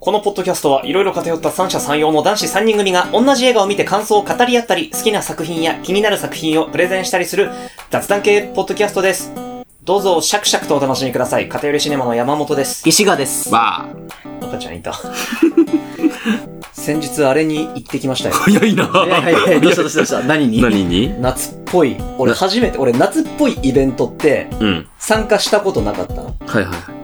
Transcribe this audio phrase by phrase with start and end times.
[0.00, 7.50] このポッドキャストはいろいろ偏った三者三様の男子三人組が同じ映画を見て感想を語り合ったり、好きな作品や気になる作品をプレゼンしたりする
[7.90, 9.32] 雑談系ポッドキャストです。
[9.82, 11.48] どうぞシャクシャクとお楽しみください。
[11.48, 12.88] 偏りシネマの山本です。
[12.88, 13.52] 石川です。
[13.52, 13.88] わ
[14.40, 14.94] 赤ちゃんいた。
[16.72, 18.36] 先日あれに行ってきましたよ。
[18.36, 18.38] あ。
[18.38, 18.86] 早いな。
[18.86, 20.22] はいはいはい、どうしたどうしたどうした？
[20.22, 20.62] 何に？
[20.62, 21.20] 何に？
[21.20, 21.96] 夏っぽい。
[22.18, 24.88] 俺初めて、俺夏っぽいイベントってうん。
[24.96, 26.36] 参加したことなかったの。
[26.46, 26.97] はいはい。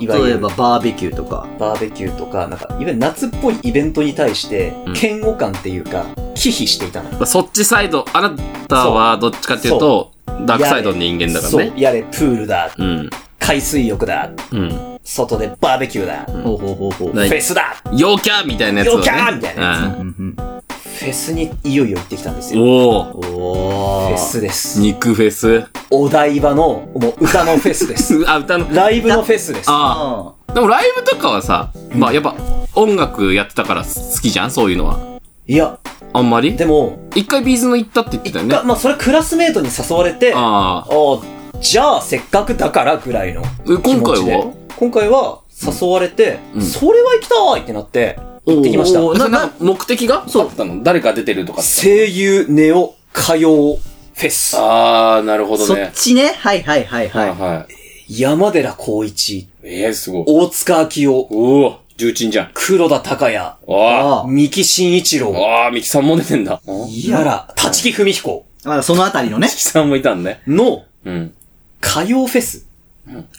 [0.00, 1.46] 例えばバーベキューとか。
[1.58, 6.04] バーベキューとか、なんか、いわゆる夏っぽいイベントに対してうん、嫌悪感っていうか、
[6.34, 7.10] 忌避していたの。
[7.12, 8.36] まあそっちサイド、あな
[8.68, 10.12] たはどっちかっていうと、
[10.46, 11.72] ダークサイドの人間だからそうね。。
[11.76, 13.10] やれ、プールだ、うん。
[13.48, 14.98] 海水浴だ、うん。
[15.02, 17.14] 外でバーベキューだ、ほうほうほうほう。
[17.14, 18.98] なフェスだ、陽キャーみたいなやつをね。
[18.98, 22.62] 陽キャーみたいなややうんうんフェスにいよいよ行ってきたんですよ。
[22.62, 23.00] おお。
[23.20, 24.08] おー。
[24.08, 24.80] フェスです。
[24.80, 25.64] 肉フェス。
[25.88, 28.22] お台場の、もう歌のフェスです。
[28.28, 28.70] あ、歌の。
[28.74, 29.70] ライブのフェスです。
[29.70, 30.52] あああ。
[30.52, 32.34] でもライブとかはさ、まあやっぱ
[32.74, 33.88] 音楽やってたから好
[34.20, 34.50] きじゃん？
[34.50, 34.98] そういうのは。
[35.46, 35.78] いや、
[36.12, 36.54] あんまり？
[36.54, 38.54] でも、一回ビーズの行ったって言ってたよね。
[38.54, 40.80] がまあ、それクラスメートに誘われて、あああ。
[40.80, 44.52] あ、じゃあ、せっかくだからぐらいのえ今回気持ちでは。
[44.76, 49.00] 今回は誘われて、うんそれは行きたいってなって、行ってきました。
[49.18, 50.24] なな目的が？
[50.28, 50.82] そうだったの？
[50.82, 54.56] 誰か出てるとか声優ネオ歌謡フェス。
[54.56, 55.90] あー、なるほどそっね。
[55.94, 56.28] ちね？
[56.28, 57.30] はいはいはいはい。
[57.30, 57.66] は
[58.08, 58.20] い。
[58.20, 60.24] 山寺宏一、ええー、すごい。
[60.26, 62.50] 大塚明夫、おお重鎮じゃん。
[62.54, 64.26] 黒田孝也、あああ。
[64.26, 65.66] 三木慎一郎、あ。
[65.66, 66.62] あー、ミキさんも出てんだ。
[66.66, 69.48] ミやら、立木文彦まだそのあたりのね。
[69.48, 70.40] キさんもいたんね。
[70.46, 71.34] のうん。
[71.82, 72.66] 歌謡フェス。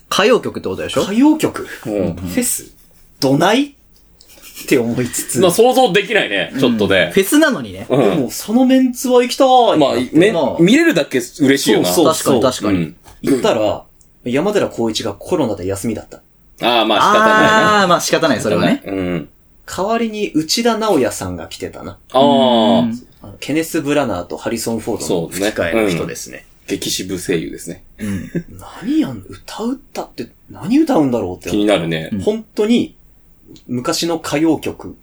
[0.10, 1.02] 歌謡曲ってことでしょ？
[1.04, 1.68] 歌謡曲。
[1.86, 2.14] うん。
[2.16, 2.72] フェス
[3.20, 3.64] どない？
[3.66, 5.40] って思いつつ。
[5.40, 7.12] まあ想像できないね、ちょっとで。
[7.12, 7.86] フェスなのにね。
[7.90, 8.20] でうん。
[8.24, 9.78] も、そのメンツは行きたい。
[9.78, 11.90] まあ、ねまあ、見れるだけ嬉しいよな。
[11.90, 12.78] そう確かに確かに。
[12.78, 12.96] うん。
[13.22, 13.84] 行ったら、
[14.26, 16.22] 山寺宏一がコロナで休みだった。
[16.62, 17.82] ああ、まあ仕方ないな。
[17.82, 18.84] あー、まあ仕方ない、それはね。
[18.86, 19.30] うん。
[19.66, 22.00] 代わりに内田直也さんが来てたな。
[22.12, 22.90] あ
[23.22, 26.46] あ、ケネス・ブラナーとハリソン・フォードのそうね吹き替えの人ですね。
[26.70, 27.84] 激渋声優ですね。
[27.98, 28.30] うん。
[28.84, 31.50] 何やん、歌うったって何歌うんだろうって。
[31.50, 32.10] 気になるね。
[32.24, 32.96] 本当に、
[33.68, 34.96] 昔の歌謡曲、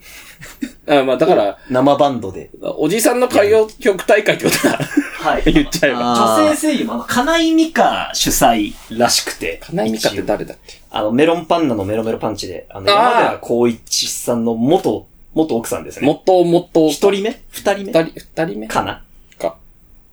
[0.87, 2.50] あまあだから、生バンドで。
[2.78, 4.78] おじさんの歌謡曲大会ってことだ。
[4.78, 5.43] はい。
[5.53, 6.44] 言っちゃえば。
[6.47, 9.59] 女性声優も、あの、金井美香主催らしくて。
[9.65, 10.81] 金井美香って誰だっけ？
[10.91, 16.06] あの、メロンパンナのメロメロパンチで、あの、山寺宏一さんの元、元奥さんですね。
[16.06, 17.41] もっともっと、一人目？
[17.50, 17.93] 二人目？
[17.93, 18.69] 二人、二人目？
[18.69, 19.03] かな
[19.41, 19.56] か。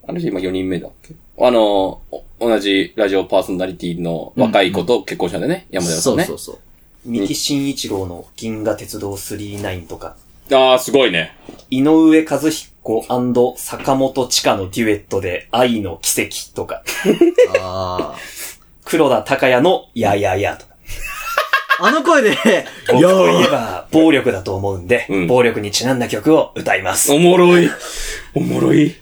[0.08, 1.14] あの人今4人目だっけ？
[1.38, 6.24] あの、お同じラジオパーソナリティの若い子と結婚したんだよね、山寺さんね。
[6.24, 6.60] そうそうそう。
[7.04, 10.16] 三木慎一郎の銀河鉄道39とか、
[10.52, 11.36] ああ、すごいね。
[11.70, 13.02] 井上和彦
[13.56, 16.82] 坂本千佳のデュエットで愛の奇跡とか、
[17.62, 18.14] あ
[18.84, 20.74] 黒田孝也のやややとか。
[21.80, 21.86] あ。
[21.86, 22.36] あの声で、
[22.88, 27.10] 僕といえば暴力だと思うんで、うん暴力にちなんだ曲を歌います。
[27.10, 27.70] おもろい。
[28.34, 28.94] おもろい。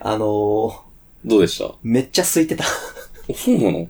[0.00, 0.87] あのー、
[1.24, 1.74] どうでした？
[1.82, 2.64] めっちゃ空いてた。
[3.34, 3.78] そうなの？
[3.78, 3.82] う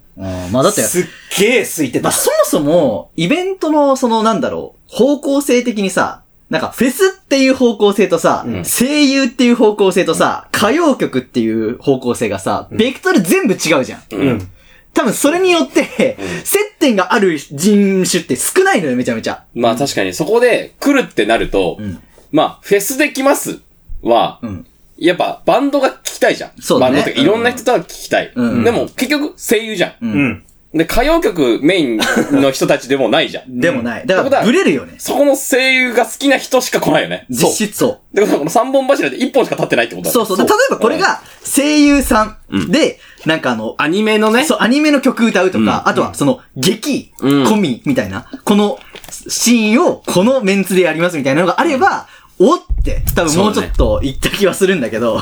[0.49, 1.05] んまあだって、すっ
[1.39, 2.13] げー空いてたまあ。
[2.13, 14.03] そもそも、イベントの、そのなんだろう、方向性的にさ、なんかフェスっていう方向性とさ、うん声優っていう方向性とさ、歌謡曲っていう方向性がさ、ベクトル全部違うじゃん。
[14.13, 14.49] ううん。
[14.95, 19.45] 多分それによって、接点がある人種って少ないのよ、めちゃめちゃ。
[19.55, 22.03] まあ確かにそこで来るってなると、ん
[22.33, 23.61] まあフェスで来ます
[24.03, 24.67] は、うん。
[24.99, 26.51] やっぱバンドが聞きたいじゃん。
[26.61, 28.33] そうだねバンドっていろんな人とは聞きたい。
[28.35, 29.93] うんでも結局声優じゃん。
[30.03, 30.45] うんうん。
[30.75, 32.01] で、歌謡曲メイン
[32.33, 33.45] の人たちでもないじゃん。
[33.59, 34.07] でもない。
[34.07, 34.97] だから、ってことはブレるよね。
[34.99, 37.25] そこの声優が好きな人しか来ないよね。
[37.31, 38.17] 実質そう。
[38.17, 40.37] で、この三本柱で一本しか立ってないってことだそうそう。
[40.37, 44.45] で例えばこれが声優さんで、なんかあの、アニメのね。
[44.45, 48.79] そう、アニメの曲歌うとか、あとはその劇うん込みみたいな、この
[49.11, 52.07] シーンをこのメンツでやりますみたいなのがあれば、
[52.39, 55.21] おって、多分もうちょっと言った気はするんだけど、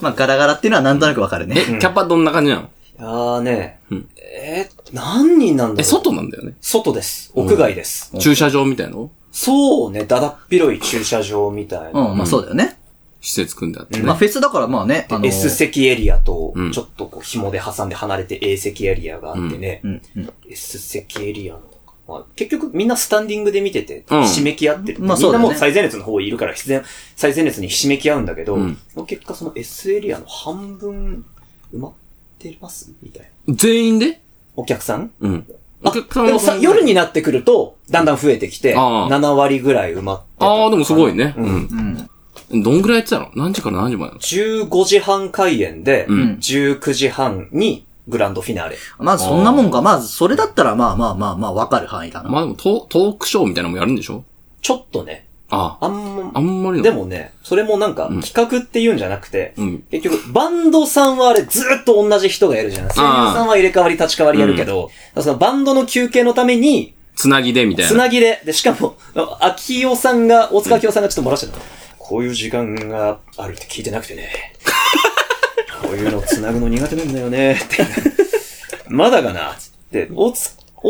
[0.00, 1.56] まあガラガラっていうのはなんとなくわかるね。
[1.58, 2.70] え、キャパどんな感じなの？
[2.98, 5.80] あーね、うんえー何人なんだろう？
[5.80, 6.54] え、外なんだよね。
[6.60, 7.32] 外です。
[7.34, 8.12] 屋外です。
[8.18, 9.10] 駐車場みたいなの？
[9.30, 12.00] そうね、だだっ広い駐車場みたいな。
[12.10, 12.76] うん、まあそうだよね。
[13.22, 14.02] 施設組んであってね。
[14.04, 20.32] まあフェスだからまあね、あの S 席エリアとうん、ちょっとこう紐で挟んで離れて A 席エリアがあってね、うん、うん。
[20.50, 21.81] S 席エリアの、まあ、
[22.36, 25.00] 結局みんなスタンディングで見てて、うんひしめき合ってる。
[25.00, 26.82] まあそうだねみんなもう最前列の方いるから、必然、
[27.16, 31.24] 最前列にひしめき合うんだけど、うんその結果その S エリアの半分
[31.72, 31.92] 埋まっ
[32.38, 33.54] てますみたいな。
[33.54, 34.20] 全員で？
[34.56, 35.10] お客さん？
[35.20, 35.46] うん。
[35.84, 41.34] あお客さんはでもさ、夜になってくると、だんだん増えてきて、ああ7割ぐらい埋まってたああ、でもすごいね。
[41.36, 42.08] うんうん。
[42.50, 42.62] うん。
[42.62, 43.30] どんぐらいやってたの？
[43.34, 48.76] 何時から何時までなの？15時半開演で、うん19時半にグランドフィナーレ。
[48.98, 49.82] まずそんなもんか。
[49.82, 52.30] まずそれだったらまあまあまあまあわかる範囲だな。
[52.30, 54.24] まあでもトトークショーみたいなのもやるんでしょ？
[54.60, 59.84] ちょっとね、ああんま、あんまりので、もね、それもなんか、うん企画っていうんじゃなくて、うん。
[59.90, 62.88] 結局、バンドさんはあれずっと同じ人がやるじゃん。
[62.88, 64.90] 声優さんは入れ替わり立ち替わりやるけど、
[65.20, 68.04] そのバンドの休憩のために、つなぎでみたいつな。
[68.04, 68.96] なぎで、で、しかも、
[69.40, 71.58] 秋代さんが、大塚秋代さんがちょっと漏らしてた。
[71.98, 74.30] こういう時間があるって聞いてなくてね。
[75.82, 77.84] こういうのつなぐの苦手なんだよね、って。
[78.88, 80.32] まだかなつって、大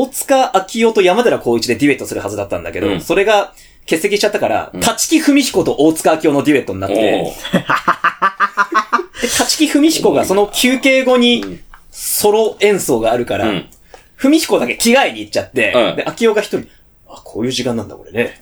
[0.08, 3.00] 塚秋代と山寺孝一でデュエットするはずだったんだけど、うん。
[3.00, 3.52] それが
[3.84, 7.32] 欠席しちゃったから、立木文彦と大塚秋代のデュエットになって、
[9.22, 11.60] 立木文彦がその休憩後に
[11.90, 13.68] ソロ演奏があるから、うん。
[14.16, 15.96] 文彦だけ着替えに行っちゃって、うん。
[15.96, 16.68] で、秋代が一人、
[17.08, 18.38] あ、こういう時間なんだ、これね。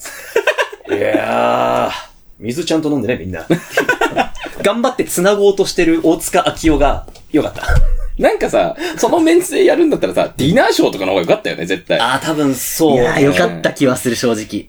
[0.88, 3.46] いやー、水ちゃんと飲んでね、みんな。
[4.62, 7.62] 頑張って繋ごうとしてる大塚明夫が、よかった。
[8.18, 11.98] なんかさ、そのメンツでやるんだったらさ、ディナーショーとかの方が良かったよね、絶対。
[11.98, 12.94] ああ、多分そう。
[12.94, 14.68] いや、よかった気はする、正直。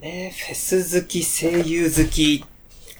[0.00, 2.44] ねフェス好き、声優好き、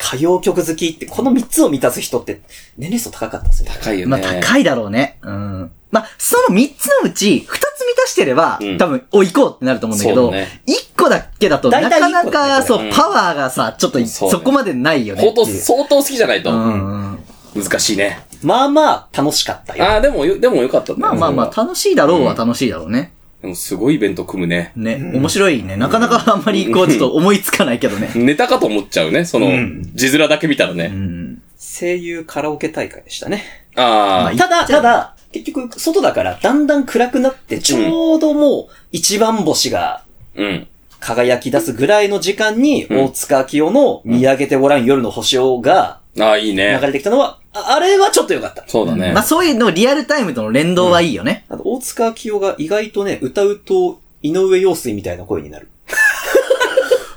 [0.00, 2.40] 歌謡曲好きって、この3つを満たす人って、
[2.76, 3.78] 年齢層高かったですよね。
[3.80, 4.10] 高いよね。
[4.10, 5.18] まあ高いだろうね。
[5.22, 5.70] うん。
[5.92, 7.71] まあ、その3つのうち、2
[8.02, 15.46] かしてれば、うん多分、お、行こうってなると思うんだけど、ね一個だけだと、なかなか、ねそう、パワーがさ、ちょっと、そそこまでないよね相当、い。
[15.46, 16.54] 相当好きじゃないとう。
[16.54, 17.19] ん。
[17.54, 18.20] 難しいね。
[18.43, 19.84] まあまあ、楽しかったよ。
[19.84, 21.56] ああ、でもよ、でもよかったねまあまあまあ、。
[21.56, 23.12] 楽しいだろうは楽しいだろうね。
[23.43, 24.72] でもすごいイベント組むね。
[24.76, 25.76] ね、面白いね。
[25.76, 28.10] なかなかあんまり、こう、ちょっと思いつかないけどね。
[28.14, 29.25] ネタかと思っちゃうね。
[29.25, 29.48] その、
[29.94, 30.87] 字面だけ見たらうね。
[30.88, 31.43] ん。
[31.58, 33.44] 声優カラオケ大会でしたね。
[33.76, 34.37] ああ。
[34.37, 40.67] ただ、ただ、結局、外だからだんだん暗くなって、ちょうどもう、一番星がうん。
[41.00, 46.79] 輝き出すぐらいの時間に、うん大塚明夫の見上げてごらん夜の星をがああ、いい流ね。
[46.81, 48.62] れてきたのは、ああれはちょっと良かった。
[48.69, 49.23] そうだねまあ、。
[49.25, 51.44] そういうのリアルタイムとの連動はいいよね。
[51.49, 55.69] あと、大塚明夫が意外とね、歌うと、井上陽水みたいな声になる。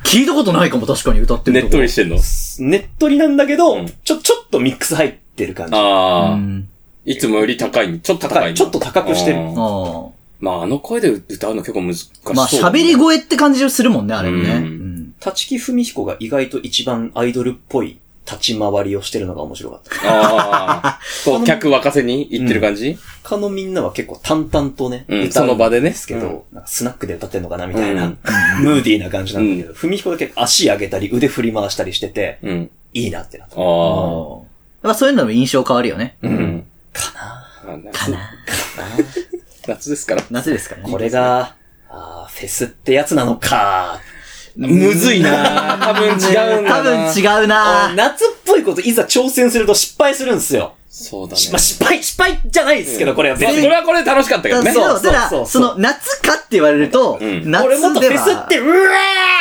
[0.06, 2.18] 聞いたことないかも、確かに歌ってるねとこっとりしてんの。
[2.70, 5.76] ねっとりなんだけど、うんちょ、ちょっとミックス入ってる感じ。
[5.76, 6.68] あうあ、ん。
[7.06, 8.44] いつもより高い、ちょっと高い。
[8.44, 10.07] 高いちょっと高くしてるあ
[10.40, 12.34] まあ、あの声で歌うの結構難しそうあ。
[12.34, 14.50] まあ、喋り声って感じするもんね、あれもね。
[14.56, 14.86] うんうん
[15.25, 19.90] 立木文彦が意外と一番アイドルっぽい立ち回りをしてるのが面白かった。
[20.04, 21.00] ああ。
[21.24, 22.98] こう、客沸かせに行ってる感じ？
[23.24, 28.18] 他のみんなは結構淡々とね、うん歌その場でねですけど、うんなんかスナックで歌ってんのかなみたいな、うん
[28.62, 32.72] ムーディーな感じなんだけど、文彦が結構足上げたり腕振り回したりしてて、うん。
[32.94, 33.56] いいなってなった。
[33.56, 33.63] ああ。
[33.63, 34.42] ああ。
[34.84, 36.18] まあ、そういうのも印象変わるよね。
[36.22, 36.65] うん。
[37.83, 38.22] かなあ
[38.98, 39.27] 夏
[39.68, 40.24] 夏ですから。
[40.30, 40.92] 夏ですからね。
[40.92, 41.56] これが、
[41.89, 44.00] あーフェスってやつなのか。
[44.56, 50.75] むずいな 多分違うんだな多分違うな夏っぽいこといざ挑戦すると失敗するんですよ。
[50.97, 51.42] そうだね。
[51.51, 53.36] まあ、失敗、失敗じゃないですけど、これは。
[53.36, 54.71] これはこれで楽しかったけどね。
[54.71, 58.88] そう、そうそうただ、その、夏かって言われると、ん夏俺もっとフェスって、うわ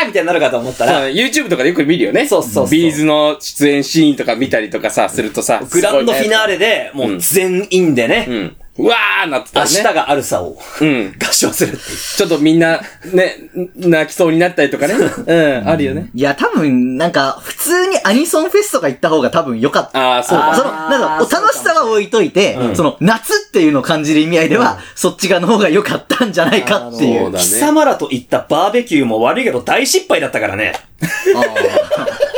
[0.02, 2.26] ーみたいになるかと思ったそうら、YouTube とかでよく見るよね。
[2.26, 6.52] そうそうそうビーズの出演シーンとか見たりとかさ、するとさ、グランドフィナーレ。
[6.54, 8.56] レで、もう全員でね、うん。
[8.76, 9.67] うわーなってたね。
[9.67, 11.15] 日があるさをうん。
[11.23, 11.97] 合唱するっていう。
[12.17, 12.81] ちょっとみんな、
[13.12, 13.37] ね、
[13.76, 14.94] 泣きそうになったりとかね。
[14.94, 16.11] うん、あるよね。
[16.12, 20.15] いや、多分、なんか、普通にアニソンフェスとか行った方が多分良かった。
[20.17, 20.56] ああ、そうか。
[20.56, 27.21] その、なんか、お楽しさは置いといて、その、夏っていうのを感じる意味合いでは、そっち側の方が良かったんじゃないかっていう。
[27.21, 30.73] そうだね貴様らと行ったバーベキューも悪いけど大失敗だったからね。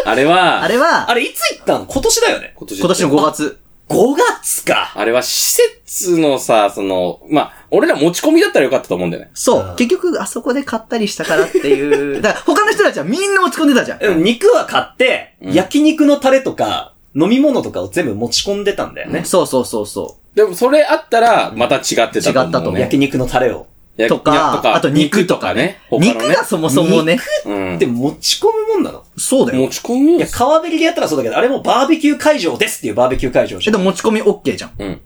[0.04, 1.86] あ れは、あれは、あれいつ行ったの？
[1.86, 2.52] 今年だよね。
[2.54, 3.58] 今年今年の5月。
[3.88, 4.92] 5月か。
[4.96, 9.30] あれは施設のさ、その、まあ、俺ら持ち込みだったらよかったと思うんだよね。
[9.34, 9.74] そう。
[9.76, 12.20] 結局、あそこで買ったりしたからっていう。
[12.22, 14.02] だから、他の人たちはみんな持ち込んでたじゃん。
[14.02, 19.24] うん肉は買って、うん焼肉のタレとか、飲み物とかを全部持ち込んでたんだよね。
[19.24, 22.20] そうそうそうそでもそれあったら、また違ってたと思う、ね。
[22.20, 23.66] 違ったと思う焼肉のタレを。
[23.96, 24.08] やう。
[24.08, 25.80] とか、あと肉とかね。
[25.90, 27.18] 肉他のねがそもそもね。
[27.44, 27.78] うん。
[27.78, 29.62] で、持ち込むもんなのそうだよ。
[29.62, 30.26] 持ち込みよいや、。
[30.30, 33.78] 川べりでやったらそうだけど、あれもバーベキュー会場ですっていうバーベキュー会場じえ、ゃん。
[33.78, 34.72] でも持ち込み OK じゃん。
[34.78, 35.00] うん。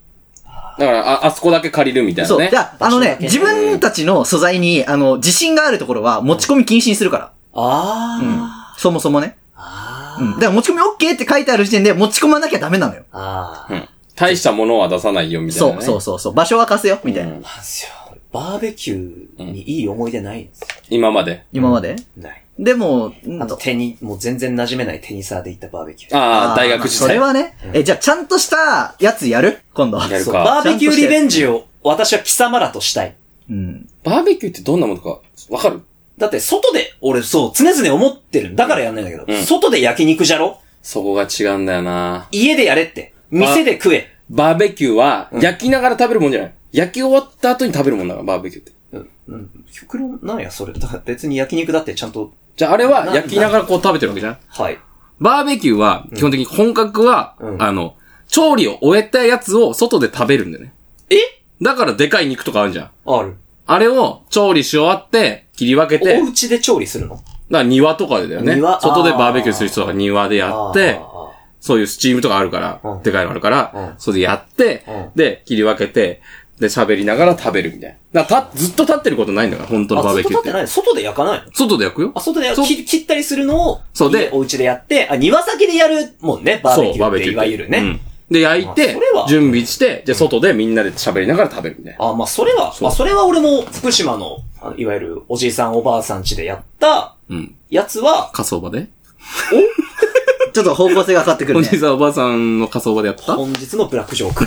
[0.79, 2.41] だから、あ、あそこだけ借りるみたいなそう。
[2.41, 2.49] ね。
[2.51, 7.33] じゃあ、あのね、自分たちの素材に、あの、自信があるところは持ち込み禁止にするから。
[7.55, 9.37] あそもそもね。
[9.55, 9.61] ー。
[9.61, 10.25] あー。
[10.25, 10.33] うん。
[10.35, 13.05] だから持ち込み OK って書いてある時点で持ち込まなきゃダメなのよ。
[13.13, 13.75] あー。
[13.75, 13.89] うん。
[14.17, 15.83] 大したものは出さないよ、みたいそうな、ね。
[15.83, 16.35] そうそうそう。
[16.35, 17.31] 場所は貸すよ、みたいな。
[17.31, 17.91] うんなんですよ。
[18.33, 20.67] バーベキューにいい思い出ないんですよ。
[20.89, 21.45] 今まで？
[21.53, 21.97] 今まで？
[22.17, 22.43] ない。
[22.59, 26.17] でも、あと、テニ、もう全然馴染めないテニサーで行ったバーベキュー。
[26.17, 27.15] ああ、大学時そ代。
[27.15, 29.61] れはね、え、じゃあちゃんとしたやつやる？
[29.73, 29.99] 今度。
[29.99, 33.17] やるかバーベキューリベンジを私は貴様らとしたい。
[33.49, 33.89] うん。
[34.05, 35.81] バーベキューってどんなものか、わかる？
[36.19, 38.55] だって、外で、俺そう、常々思ってる。
[38.55, 40.61] だからやんないんだけど、うん外で焼肉じゃろ？
[40.83, 43.15] そこが違うんだよな家でやれって。
[43.31, 44.09] 店で食え。
[44.29, 46.53] バーベキューは、焼きながら食べるもんじゃない？
[46.73, 48.73] 焼き終わった後に食べるもんだから、バーベキューって。
[48.93, 49.65] うん、うん。
[49.73, 50.73] 極論なんや、それ。
[50.73, 54.79] だから別に焼肉だってちゃんとじゃああれは焼きながらこう食べてるわけじゃんはい。
[55.19, 57.97] バーベキューは、基本的に本格は、うんあの、
[58.29, 60.73] 調理を終えたやつを外で食べるんだよね。
[61.11, 61.17] え？
[61.61, 62.91] だからでかい肉とかあるじゃん。
[63.07, 63.37] ある。
[63.67, 67.21] あれを調理し終わって、切り分けて、だかお家で調理するの？
[67.51, 68.81] ら庭とかでだよね庭？
[68.81, 76.23] 外でバーベキューする人が庭でやって、あそういうスチームとかあるから、うんでかいのあるから、うんそれでやって、うんで、切り分けて、
[76.61, 78.23] で、喋りながら食べるみたいな。
[78.23, 80.49] だからた、ずっと立ってることないんだから、本当のバーベキューって。
[80.49, 81.53] 外ってない外で焼かないの？
[81.53, 82.21] 外で焼くよあ、。
[82.21, 87.79] 外でそう切切ったりするのを、そうで家お家でやって、あ、庭先でやるもんね、バーベキューって、いわゆるね。
[87.79, 88.01] うん。
[88.31, 88.97] で、焼いあて
[89.29, 92.05] 準備して、じゃあ外でみんなで喋りながら食べるみたいな。
[92.07, 94.39] あ、まあ、それは、まあ、それは俺も福島の、
[94.77, 97.55] いわゆるおじいさんおばあさん家でやったうん。
[97.71, 98.87] やつは、火葬場で？
[100.53, 101.81] ちょっと方向性が変わってくるねおじい。
[101.81, 103.35] さんおばあさんの火葬場でやった？
[103.35, 104.47] 本日のブラックジョーク。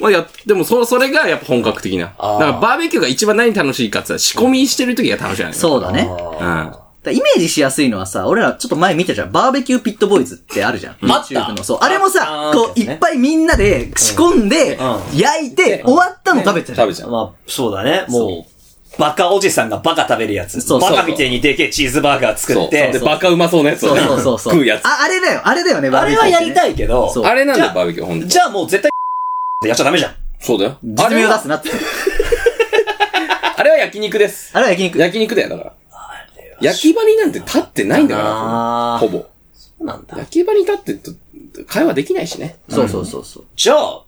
[0.00, 2.06] まあや、でもそ、それがやっぱ本格的な。
[2.06, 5.54] だあーからバーベキューが一番何楽しいかって言ったら仕込みしてる時が楽しいよね。
[5.54, 6.08] そうだね。
[6.40, 9.32] あだからイメージしやすいのはさ、俺らちょっと前見たじゃん。
[9.32, 10.96] バーベキューピットボーイズってあるじゃん。
[11.10, 11.64] あった YouTube の。
[11.64, 11.78] そう。
[11.80, 14.78] あれもさあ、こう、ーいっぱいみんなで仕込んでう、
[15.18, 16.88] 焼いて、終わったの食べてたじゃん。
[16.88, 17.10] 食べちゃう。
[17.10, 18.04] まあ、そうだね。
[18.08, 20.60] もう、バカおじさんがバカ食べるやつ。
[20.60, 22.66] そうそうバカみてえにでけえチーズバーガー作そう。
[22.66, 24.02] ってで、、バカうまそうなやつそうをね。
[24.02, 24.52] そうそうそう。
[24.60, 24.84] 食うやつ。
[24.84, 25.40] あ、あれだよ。
[25.44, 26.36] あれだよね、バーベキューってね。
[26.36, 28.26] あれはやりたいけど、そうあれなんだよ、じゃあバーベキュー、ほんと。
[28.26, 28.90] じゃあもう絶対、
[29.68, 30.14] やっちゃダメじゃん。
[30.38, 30.70] そうだよ。
[30.70, 31.68] あ実れは名を出すなって。
[33.58, 34.52] あれは焼肉です。
[34.54, 34.98] あれは焼肉。
[34.98, 35.72] 焼肉だよ、だから。
[36.62, 39.26] 焼き場になんて立ってないんだかあら、ーほぼ。
[39.52, 40.16] そうなんだ。
[40.16, 41.12] 焼き場に立ってると、
[41.66, 42.56] 会話できないしね。
[42.70, 43.44] そうそうそうそう。
[43.54, 44.00] じゃあ、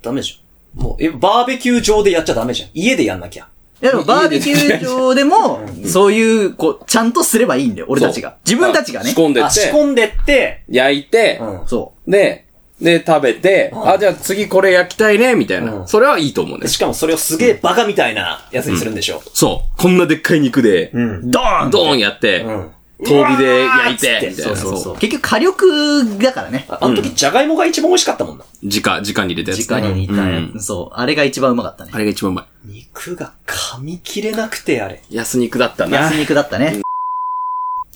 [0.00, 0.80] ダメじゃん。
[0.84, 2.68] もう、え、バーベキュー場でやっちゃダメじゃん。
[2.72, 3.48] 家でやんなきゃ。
[3.82, 8.36] いやでもバーベキュー場でも、そういう、こう、ちゃんとすればいいんだよ、俺たちが。
[8.46, 9.16] 自分たちがね仕。
[9.16, 11.66] 込んでっあ、仕て、込んでって、焼いてう、ん。
[11.66, 12.44] そで、
[12.80, 15.72] で、食べて、んあ、じゃあ次これ焼きたいね、みたいな。
[15.72, 16.68] うんそれはいいと思うねで。
[16.68, 19.22] しかもそれをすげえバカみたいなやつにするんでしょ。
[19.34, 19.80] そう。
[19.80, 21.30] こんなでっかい肉で、ん。
[21.30, 22.70] ドーンドーンやって、うん。
[23.04, 24.52] 遠火で焼いてみたいな。
[24.52, 24.56] う。
[24.56, 24.82] そうそうそ。
[24.84, 26.66] そう結局火力だからね。
[26.68, 28.44] ああの時、じゃがいもが一番美味しかったもんな。
[28.62, 29.68] 直、直に入れたやつ。
[29.70, 30.60] 直に煮たや。
[30.60, 30.98] そう。
[30.98, 31.98] あれが一番うまかったねあ。
[31.98, 32.46] れが一番うまい。
[32.64, 35.02] 肉が噛み切れなくて、あれ。
[35.10, 36.18] 安肉だったな安。
[36.18, 36.80] 肉だったね。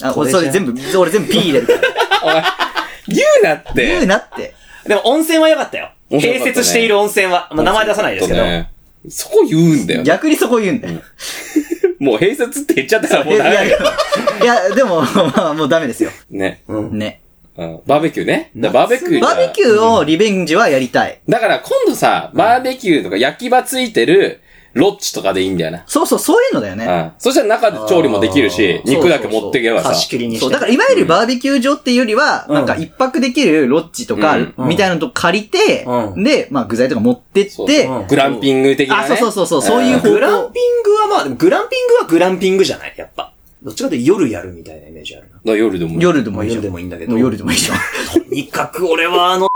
[0.02, 2.44] あ、俺それ全部、俺全部ピー入れるから。
[3.06, 3.86] 言うなって。
[3.86, 4.54] 言うなって。
[4.86, 5.90] でも温泉は良かったよ。
[6.10, 7.48] 面白かったね併設している温泉は。
[7.52, 8.42] まあ、名前出さないですけど。
[8.42, 8.70] ね
[9.08, 10.02] そこ言うんだよ。
[10.02, 11.00] 逆にそこ言うんだよ。
[12.00, 14.68] もう併設って言っちゃったからもいうやいや、いダメだよ。
[14.68, 16.10] や、でも、まあ、もうダメですよ。
[16.30, 16.62] ね。
[16.68, 16.98] うん。
[16.98, 17.20] ね。
[17.56, 18.50] うんバーベキューね。
[18.56, 19.20] だからバーベキュー。
[19.20, 21.20] バーベキューをリベンジはやりたい。
[21.28, 24.40] だから今度さ、バーベキューとか焼き場ついてる
[24.74, 25.84] ロッチとかでいいんだよな。
[25.86, 26.84] そうそう、そういうのだよね。
[26.84, 27.12] うん。
[27.18, 29.90] そしたら中で調理もできるし、あー肉だけ持ってけばさ。
[29.90, 30.44] 貸し切りにして。
[30.44, 39.02] そう、だからいわゆるバーベキュー場っていうよりは、うんなんか一泊できるロッジとかうん、みたいなのと借りて、うんで、まあ具材とか持ってっそうて、うんグランピング的なね。
[39.04, 40.50] あ、そうそうそうそう、そういう方グラン法。
[40.50, 42.94] ピングはまあ、でもグランピングはグランピングじゃない？
[42.96, 43.32] やっぱ。
[43.62, 45.36] どっちかというと夜やるみたいなイメージあるな。
[45.36, 46.62] だから夜でも夜夜でもいいじゃん。
[46.62, 47.12] でもいいんだけど。
[47.12, 47.78] もう夜でもいいじゃん。
[48.22, 49.48] とにかく俺はあの、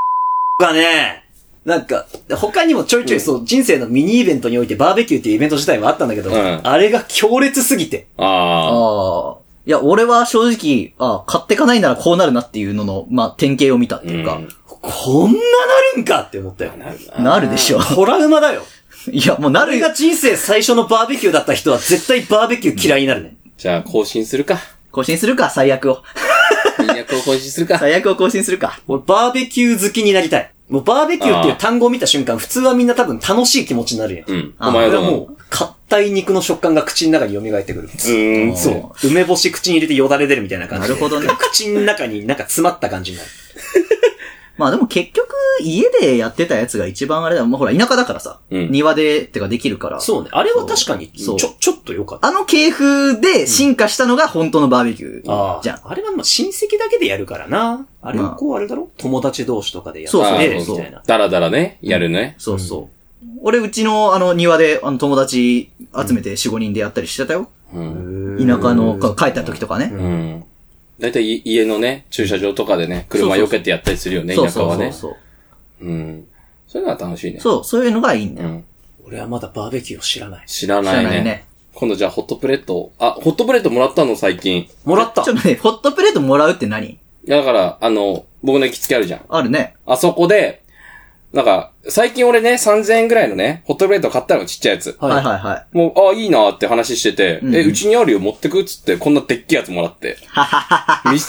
[0.59, 1.25] がね、
[1.69, 8.07] なんか、他にもちょいちょいそう、人生のミニイベントにおいてバーベキューっていうイベント自体はあったんだけど、うんあれが強烈すぎて。
[8.17, 9.37] あああ。
[9.67, 14.13] いや、俺は正直、あ買ってかないならこうなるなっていうのの、まあ、典型を見たってあ。
[14.13, 15.39] いうか、んこんなな
[15.95, 16.73] るんかって思ったよ。
[17.19, 17.81] なるでしょ。
[17.81, 18.63] トラウマだよ。
[19.13, 23.37] いや、もうなるあれが人生最初のバーベキューだった人は絶対バーベキュー嫌いになるね。
[23.59, 24.59] じゃあ更新するか。
[24.91, 26.03] 更新するか、最悪を。
[26.79, 27.77] 翻訳を更新するか。
[27.79, 28.81] 最悪を更新するか。
[28.89, 30.51] 俺バーベキュー好きになりたい。
[30.69, 34.31] もうバーベキューっていう単語を見た瞬間、普通はみんな多分楽しい気持ちになるやん。
[34.31, 34.55] うん。
[34.59, 37.89] あお前はもう、硬い肉の食感が口の中に蘇ってくる。
[37.89, 38.57] ズーン。
[38.57, 39.07] そう。
[39.07, 40.95] 梅干し口に入れてよだれ出るみたいな感じで。
[40.95, 43.29] なるほどね口の中になんか詰まった感じになる。
[44.59, 47.47] まあでも結局、家でやってたやつが一番あれだよ。
[47.47, 50.01] まあほら、田舎だからさ、うん庭で、ってかできるから。
[50.01, 50.31] そうね。
[50.33, 52.27] あれは確かに、ちょ、そうちょっと良かった。
[52.27, 55.81] あの系風で進化したのが本当のバーベキューじゃん。
[55.85, 57.87] あれはまあ親戚だけでやるからな。
[58.03, 58.91] あれはこうあれだろ？
[58.99, 61.03] 友達同士とかでやってそうそうそうみたいな。
[61.07, 62.35] だらだらね、やるね。
[62.39, 63.27] そうそう。
[63.43, 65.71] 俺、うちのあの庭で、あの友達
[66.07, 67.51] 集めて4、5人でやったりしてたよ。
[67.73, 68.37] うん。
[68.39, 69.91] 田舎の、か帰った時とかね。
[69.93, 70.45] うん。
[70.99, 74.93] だいたい家のね、駐車場とかでね、車避けてやったりするよね、そうそう田舎はね。
[74.93, 75.17] そうそ
[75.81, 75.87] う。
[75.87, 76.27] うん。
[76.67, 77.41] そういうのは楽しいね。
[77.41, 78.49] そう、そういうのがいいんだよ。
[78.49, 78.65] うん。
[79.07, 80.47] 俺はまだバーベキューを知らない。
[80.47, 81.03] 知知らないね。
[81.05, 81.45] らないね。
[81.73, 82.93] 今度じゃあホットプレート。
[82.99, 84.59] あ、ホットプレートもらったの最近。
[84.59, 86.99] いもらったちょっとね、ホットプレートもらうって何？
[87.25, 89.21] やだから、あの、僕の行きつけあるじゃん。
[89.29, 89.77] あるね。
[89.87, 90.63] あそこで、
[91.33, 94.97] なんか、最近俺ね、3000円ぐらいのね、ホットプレート買ったの、ちっちゃいやつ。
[94.99, 95.77] はいはいはい。
[95.77, 100.17] もう、あ、いいなって話してて、うんえ、うちにあるよ、持ってくっつって、こんなでっけえやつもらって。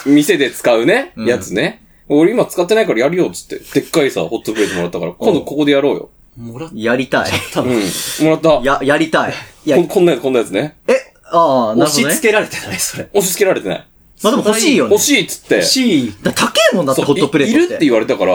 [0.06, 1.86] み店で使うね、うんやつね。
[2.08, 3.60] 俺今使ってないからやるよ、つって。
[3.82, 6.10] でっかいさ、ホットプレートもらったから、今度ここでやろうよ。
[6.38, 7.32] もらっやりたい。
[7.58, 8.26] うん。
[8.26, 8.62] もらった。
[8.64, 9.34] や、やりたい。
[9.66, 10.78] いやこ、こんなやつ、こんなやつね。
[10.88, 10.94] え、
[11.26, 12.28] ああ、なるほどね押し付。
[12.30, 12.80] けられてない？
[12.80, 13.10] それ。
[13.14, 13.86] 押し付けられてない。
[14.24, 14.92] まあでも欲しいよね。
[14.94, 15.56] 欲しいっつって。
[15.56, 16.14] 欲しい。
[16.24, 17.62] だ高えもんだって、ホットプレートって。
[17.62, 18.34] いいるって言われたから、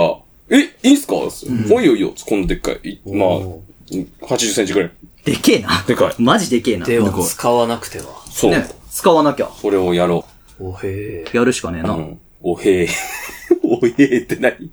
[0.51, 2.15] え、いいんすか、おいよいいよ。
[2.27, 2.91] このでっかい。
[2.91, 3.63] いまあお、
[4.23, 4.91] 80センチぐらい。
[5.25, 5.83] でけえな。
[5.87, 6.85] でかいマジでけえな。
[6.85, 8.05] では使わなくては。
[8.31, 8.51] そう。
[8.51, 8.69] ね。
[8.91, 9.47] 使わなきゃ。
[9.47, 10.25] これをやろ
[10.61, 11.37] おへえ。
[11.37, 11.85] やるしかねえう。
[11.85, 11.95] うな。
[11.95, 12.19] ん。
[12.43, 12.89] おへえ。
[13.65, 14.71] おへえって何？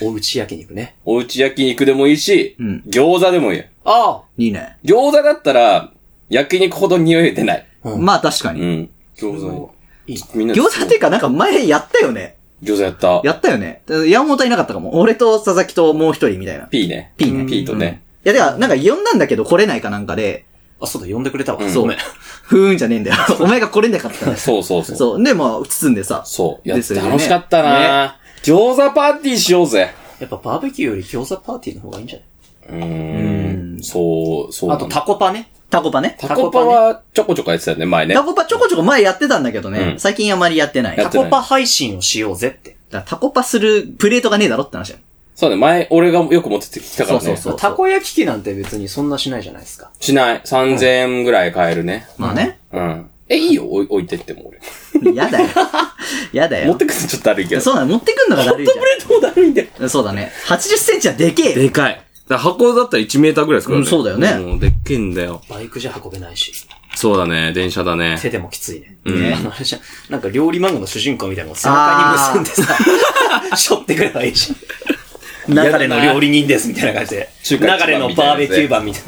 [0.00, 0.94] おうち焼肉ね。
[1.04, 3.62] おうち焼肉でもいいし、うん餃子でもいい。
[3.84, 4.76] あいいね。
[4.84, 5.92] 餃子だったら、
[6.28, 7.66] 焼肉ほど匂い出ない。
[7.82, 8.60] あうんまあ確かに。
[8.60, 8.90] うん。
[9.16, 9.74] 餃子
[10.06, 10.22] いい。
[10.34, 12.36] みんな餃子っていうかなんか前やったよね。
[12.62, 13.20] 餃子やった。
[13.24, 13.82] やったよね。
[14.08, 14.98] 山本いなかったかも。
[14.98, 16.66] 俺と佐々木ともう一人みたいな。
[16.66, 17.12] P ね。
[17.16, 18.02] P ね P とね。
[18.24, 20.44] いや、てか、なんか呼んだんだけど来れないかなんかで、
[20.80, 21.64] あ、そうだ、呼んでくれたわ。
[21.64, 21.98] うんごめん。
[22.42, 23.16] ふーんじゃねえんだよ。
[23.40, 24.34] お前が来れなかった。
[24.36, 24.96] そうそうそう。
[24.96, 25.22] そう。
[25.22, 26.22] で、まあ、包んでさ。
[26.24, 26.68] そう。
[26.68, 29.92] やってですよね楽しかったな、餃子パーティーしようぜ。
[30.20, 32.27] やっぱバーベキューより餃子パーティーの方がいいんじゃない？
[32.68, 33.82] うーん。
[33.82, 34.72] そう、そう。
[34.72, 35.50] あとタコパね。
[35.70, 36.16] タコパね。
[36.18, 38.22] タコパはちょこちょこやってたよね、前ねタ。
[38.22, 39.80] コパちょこちょこ前やってたんだけどね。
[39.80, 40.96] うん最近あまりやってない。
[40.96, 42.76] タコパ配信をしようぜって。
[42.90, 45.00] らタコパするプレートがねえだろって話だよ。
[45.34, 47.24] そうね、前、俺がよく持ってきたからね。
[47.24, 49.90] そうそうそうたこ焼き器なんて別にそんなしないじゃないですか。
[50.00, 50.40] しない。
[50.40, 52.08] 3000円ぐらい買えるね。
[52.18, 52.58] まあね。
[52.72, 53.10] うん。
[53.28, 54.50] え、いいよ、置いてっても
[54.94, 55.12] 俺。
[55.14, 55.46] やだよ。
[56.32, 56.68] やだよ。
[56.68, 57.60] 持ってくるとちょっと悪いけど。
[57.60, 59.68] そうだね、持ってくんのがだるいじプレートもだるいんだよ。
[59.80, 59.90] ゃん。
[59.90, 60.32] そうだね。
[60.46, 61.54] 80センチはでけえ。
[61.54, 62.00] でかい。
[62.28, 63.84] だ箱だったら1メーターぐらいですからね。
[63.84, 65.42] うんそうだよねもうでっけえんだよ。
[65.48, 66.52] バイクじゃ運べないし。
[66.94, 68.18] そうだね、電車だね。
[68.20, 68.96] 手でもきついね。
[69.04, 69.80] うんあの、あれじゃん
[70.10, 74.54] なんか料理漫画の主人公みたいなのを背中に結んでさ、背負ってくればいいし。
[75.48, 77.30] 流れの料理人ですみたいな感じで。
[77.50, 79.02] 流中華一番れのバーベキュー版みたい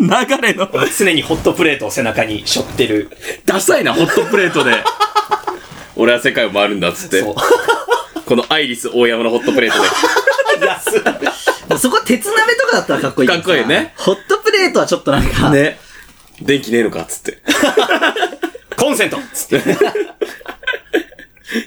[0.00, 0.70] 流れの。
[0.72, 0.86] な。
[0.98, 3.10] 常にホットプレートを背中に背負ってる。
[3.44, 4.72] ダサいな、ホットプレートで。
[5.96, 7.20] 俺は世界を回るんだっつって。
[7.20, 7.34] そう。
[8.24, 9.78] このアイリス大山のホットプレート
[10.64, 11.41] 安い。
[11.80, 15.50] そこは鉄鍋とかだったらかっこいいかっこいいねホットプレートはちょっとなんか。
[15.50, 15.62] で。
[15.62, 15.80] ね。
[16.42, 17.38] 電気ねえのかっつって。
[18.76, 19.62] コンセントつって。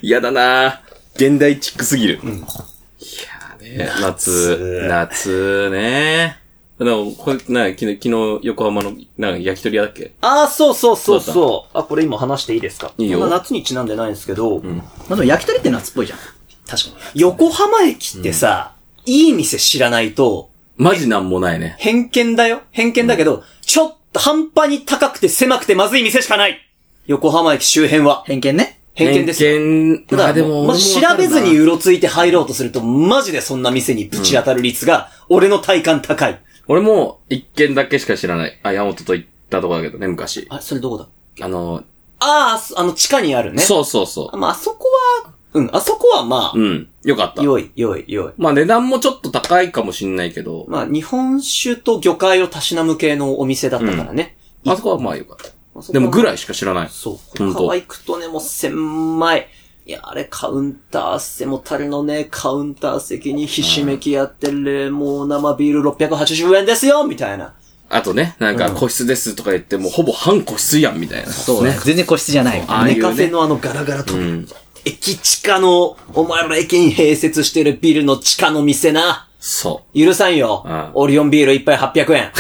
[0.02, 0.82] 嫌だな
[1.16, 2.16] 現代チックすぎる。
[2.16, 6.40] いやーね、夏、夏ね。
[6.78, 10.12] でも、これ、な、昨日、昨日、横浜の、なんか焼き鳥屋だっけ？
[10.20, 11.78] ああ、そうそうそうそう。
[11.78, 12.92] あ、これ今話していいですか？
[12.98, 16.20] いいよこんな夏にちなんでないんですけど、まあでも焼き鳥って夏っぽいじゃん。
[16.68, 17.22] 確かに。
[17.22, 18.74] 横浜駅ってさ、
[19.06, 21.76] いい店知らないと、マジなんもないね。
[21.80, 26.60] 偏見だよ偏見だけど、ちょっと半端に高くて狭くてまずい店しかない
[27.06, 28.24] 横浜駅周辺は。
[28.26, 28.82] 偏見ね。
[28.94, 29.52] 偏見ですよ。
[29.52, 36.40] 偏見、だからあでも、まず調べずにうろついて入ろうとすると、マジでそんな店にぶち当たる率が、俺の体感高い。
[36.68, 38.60] 俺も一軒だけしか知らない。
[38.64, 40.48] あ、山本と行ったとこだけどね、昔。
[40.50, 41.08] あ、それどこだ？
[41.46, 41.84] あの、
[42.20, 43.62] ああ、そあの地下にあるね。
[43.62, 44.88] そうそうそあまあ、あそこ
[45.26, 46.90] は、うん、あそこはまあう。、うん。
[47.04, 47.42] よかった。
[47.42, 48.34] 良い、良い、良い。
[48.38, 54.38] まあ値段もちょっと高いかもしんないけど、まあ、日本酒と魚介をたしなむ系のお店だったからね。
[54.68, 55.48] あそこはまあよかった。
[55.48, 56.90] あそこはでもぐらいしか知らない。
[56.90, 57.38] そう。
[57.38, 59.48] ほんと他は行くとね、もう狭い。
[59.88, 67.54] いや、あれカウンター背もたれのね、カウンター席にひしめきやってる、もう生ビール680円ですよみたいな。
[67.88, 71.32] あとね、なんか個室ですとか言ってもうほぼ半個室やんみたいな。
[71.32, 71.78] そうね。
[71.84, 72.64] 全然個室じゃない。
[72.68, 74.48] ああいうねネカフェのあのガラガラと、うん。
[74.86, 79.28] 駅地下の、お前ら駅に併設してるビルの地下の店な。
[79.40, 80.64] そ許さんよ。
[80.66, 82.32] うんオリオンビール一杯800円。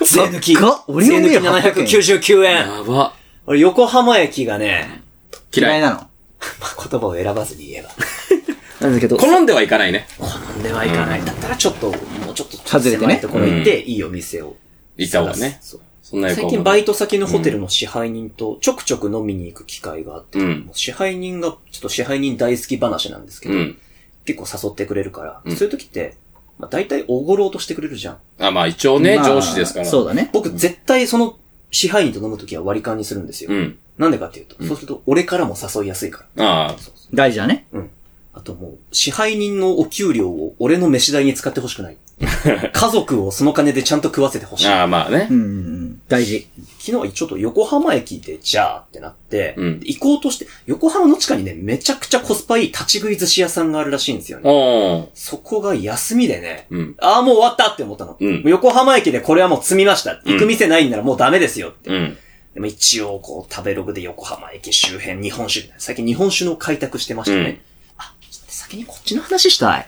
[0.00, 0.04] う。
[0.04, 0.56] 税抜き。
[0.56, 2.52] オリオンビール税抜き799円。
[2.54, 3.12] やば。
[3.46, 5.02] 俺、横浜駅がね、
[5.54, 5.70] 嫌い。
[5.70, 5.96] 嫌いなの？
[6.60, 7.90] まあ、言葉を選ばずに言えば。
[8.80, 10.06] なんだけど、好んではいかないね。
[10.18, 11.24] 好んではいかない。
[11.24, 14.56] だったらちょっと、もうちょっと、外れてねところ行って、いいお店を。
[14.96, 15.58] 行った方がね。
[15.60, 15.80] そう
[16.12, 16.92] そんな最近バイト。
[16.92, 23.78] ト先のホテルの支配人とちょくちょく飲みに行く機会があって、うんもう支配人が、ちょっと支配人大好き話なんですけど、うん。
[24.26, 26.16] 結構誘ってくれるから、うんそういう時って、
[26.58, 28.18] まあ、大体おごろうとしてくれるじゃん。
[28.38, 29.86] あ、まあ一応ね、まあ上司ですから。
[29.86, 30.28] そうだね。
[30.34, 31.38] 僕絶対その
[31.70, 33.50] 支配人と飲む時は割り勘にするんですよ。
[33.50, 33.78] うん。
[33.96, 36.44] なんでかっていうと、そうすると俺からも誘いやすいから。
[36.44, 36.76] ああ。
[37.14, 37.66] 大事だね。
[37.72, 37.90] うん。
[38.34, 41.96] あともう、支配人のお給料を俺の飯代に使ってほしくない。
[42.72, 44.68] 家族をその金でちゃんと食わせてほしい。
[44.68, 45.34] ああ、まあねう。
[45.34, 46.02] んうんうん。
[46.08, 46.46] 大事。
[46.78, 54.44] 昨日ちょっと横浜駅でじゃあってなって、うん行こうとして、横浜の地下にね、めちゃくちゃコスパいい立ち食い寿司屋さんがあるらしいんですよね。
[54.48, 55.06] おー。
[55.14, 56.94] そこが休みでね、うん。
[56.98, 58.16] ああ、もう終わったって思ったの。
[58.18, 60.20] うん横浜駅でこれはもう積みました。
[60.24, 61.90] うん行く店ないんならもうダメですよって。
[61.90, 62.16] うん。
[62.54, 67.62] でも一応、こう、食べログで横浜駅周辺日本酒、最近日本酒の開拓してましたね。
[68.76, 69.86] にこっちの話したい。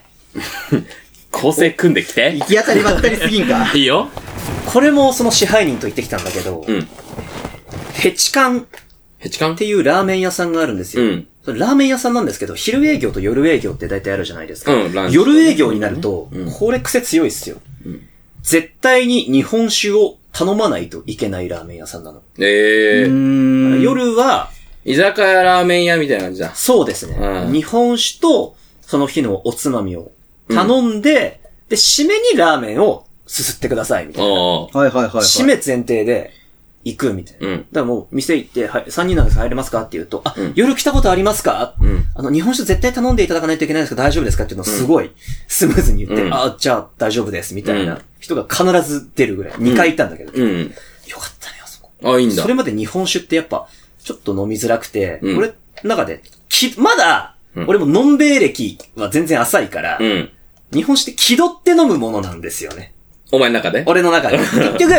[1.31, 2.45] 構成組んできて行。
[2.45, 3.71] き当たりばったりすぎんか。
[3.75, 4.09] いいよ。
[4.67, 6.87] これもその支配人と行ってきたんだけど、うん。
[7.93, 8.67] ヘチカン
[9.19, 9.53] ヘチカン？
[9.53, 11.03] っていうラーメン屋さんがあるんですよ。
[11.03, 14.73] うんそれラーメン屋さんなんですけど、昼営業と夜営業って大体あるじゃないですか。
[14.73, 17.57] うんランチと夜営業になると、うんこれ癖強いっすよ。
[17.87, 17.99] ん
[18.41, 22.21] 絶対に日本酒を頼まないといけないラーメン屋さんなの。
[22.39, 23.81] えーん。
[23.81, 24.49] 夜は、
[24.83, 26.53] 居酒屋ラーメン屋みたいな感じだ。
[26.55, 27.15] そうですね。
[27.15, 30.11] うん日本酒と、その日のおつまみを
[30.49, 34.31] 頼んで、で、締めにラーメンをすすってください、みたいな。
[34.31, 35.11] はいはいはい、はい。
[35.23, 36.31] 締め前提で
[36.83, 37.47] 行くみたいな。
[37.47, 41.73] うんだからもう店行って、はい、3人なんですか入れますかって言うと、あ、うん夜来たことありますか？
[41.81, 42.05] うん。
[42.13, 44.43] あの、日本酒絶対頼んでいただかないといけないんですけど大丈夫ですか？
[44.43, 45.11] っていうのをすごい
[45.47, 49.53] スムーズに言って、うんあ、じゃあ大丈夫です、みたいうんな人が必ず出るぐらい。
[49.53, 50.31] 2回行ったんだけど。
[50.33, 50.61] うん。
[50.61, 50.67] よ
[51.17, 51.91] かったね、あそこ。
[52.03, 52.53] あ、いいんだそれ。
[52.53, 53.67] まで日本酒ってやっぱ、
[54.03, 60.29] ちょっと飲みづらくて、うん俺、中で、き、まだ、うん俺ものんべい歴は全然浅いから、うん。
[60.73, 62.93] 日本酒って気取って飲むものなんですよね。
[63.31, 63.83] お前の中で？
[63.85, 64.37] 俺の中で。
[64.39, 64.93] 結局、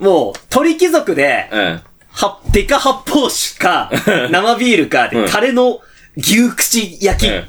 [0.00, 1.80] もう、鳥貴族で、うん。
[2.10, 3.90] は、デカ発泡酒か、
[4.30, 5.80] 生ビールかで、うんタレの
[6.16, 7.44] 牛口焼き、うん。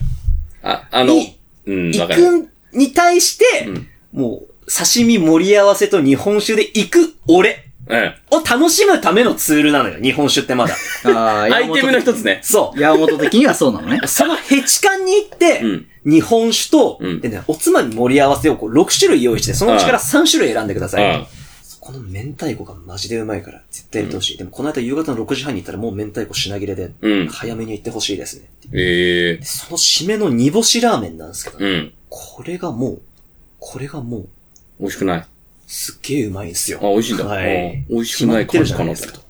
[0.61, 2.21] あ、あのに、うん、行わかる。
[2.21, 8.15] くに対して、うんもう、刺身盛り合わせと日本酒で行く俺うん。
[8.31, 10.75] を楽しむためのツールなのよ、日本酒ってまだ。
[11.05, 12.39] あアイテムの一つね。
[12.43, 12.79] そう。
[12.79, 13.99] 山本的にはそうなのね。
[14.05, 21.15] そのヘチカンに行って、うん日本酒と、うんでね、おつまみ盛り合わせをこう6種類用意して、そのうちから3種類選んでください。
[21.15, 21.25] うん。
[21.79, 24.37] この明太子がマジでうまいから、絶対入れてほしい。
[24.37, 28.49] でもこの間夕方の6時半に行ったらもう明太子品切れで、うん早めに行ってほしいですね。
[28.73, 31.93] ええその締めの煮干しラーメンなんですけど、うん。
[32.09, 33.01] これがもう、
[33.59, 34.27] これがもう、
[34.79, 35.25] 美味しくない。
[35.73, 36.77] すっげえうまいんですよ。
[36.83, 37.25] あ、美味しいんだ。
[37.25, 39.23] はいうん美味しくない感じかなと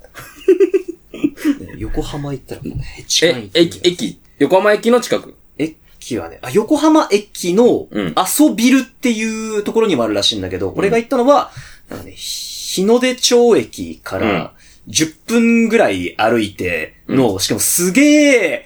[1.78, 5.36] 横浜行ったらもうヘチカン行っ、てえ駅、駅、横浜駅の近く？
[5.58, 11.52] 駅はね、あ、横浜駅の、うん遊ビルっていうところにもあるらしいんだけど、俺が行ったのは、
[11.90, 14.54] なんかね、日の出町駅から
[14.90, 18.02] 10分ぐらい歩いての、しかもすげ
[18.34, 18.66] え、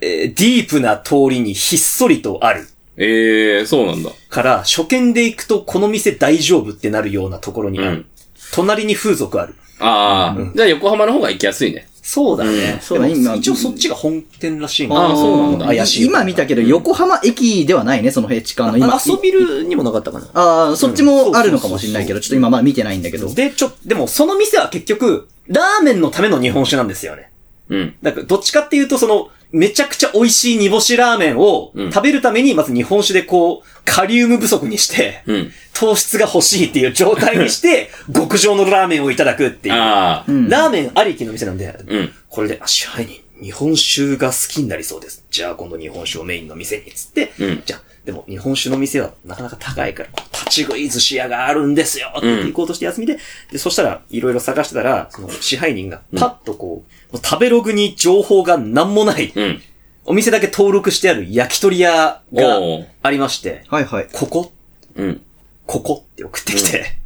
[0.00, 2.66] えーディープな通りにひっそりとある。
[2.96, 4.10] ええそうなんだ。
[4.34, 7.88] から、初見で行くとこの店大丈夫ってなるようなところにある。
[7.88, 8.06] うん
[8.52, 9.54] 隣に風俗ある。
[9.80, 11.88] ああ、じゃあ横浜の方が行きやすいね。
[12.02, 12.74] そうだね。
[12.74, 16.06] うんそうだね今でも一応そっちが本店らしいんだあーそうなんだ怪しい。
[16.06, 18.94] 今見たけど、横浜駅ではないね、その平地間の今。
[18.94, 20.28] あ遊びるにもなかったかな。
[20.34, 23.32] ああ、そっちもあるのかもしれないけど、ちょっと今まだ見てないんだけど。
[23.32, 27.30] で、ちょ、でもその店は結局、ラーメンのための日本酒なんですよね。
[27.70, 27.94] うん。
[28.02, 35.52] だから、どっちかっていうと、その、めちゃくちゃ美味しい煮干しラーメンをうん食べるために、まず日本酒でこう、カリウム不足にして、うん。
[35.72, 39.74] 糖質が欲しいっていう状態にして、 極上のラーメンをいただくっていう。
[39.76, 42.12] ああ、うんラーメンありきの店なんで、うん。
[42.28, 45.24] これで、あ、支配人、日本酒が好きになりそうです。
[45.30, 53.18] じゃあ今度日本酒をメインの店に、つって、うんじゃあ、でも日本酒の店はなかなか高いから、こう立ち食い寿司屋があるんですよって行こうとして休みで、
[53.50, 59.62] で、そしたら、いろいろ探してたら、その支配人がパッとこう、食べログに情報が何もない、うん。
[60.06, 62.60] お店だけ登録してある焼き鳥屋が
[63.02, 64.08] ありまして、はいはい。
[64.12, 64.52] ここ
[64.96, 65.20] うん。
[65.66, 66.96] ここって送ってきて、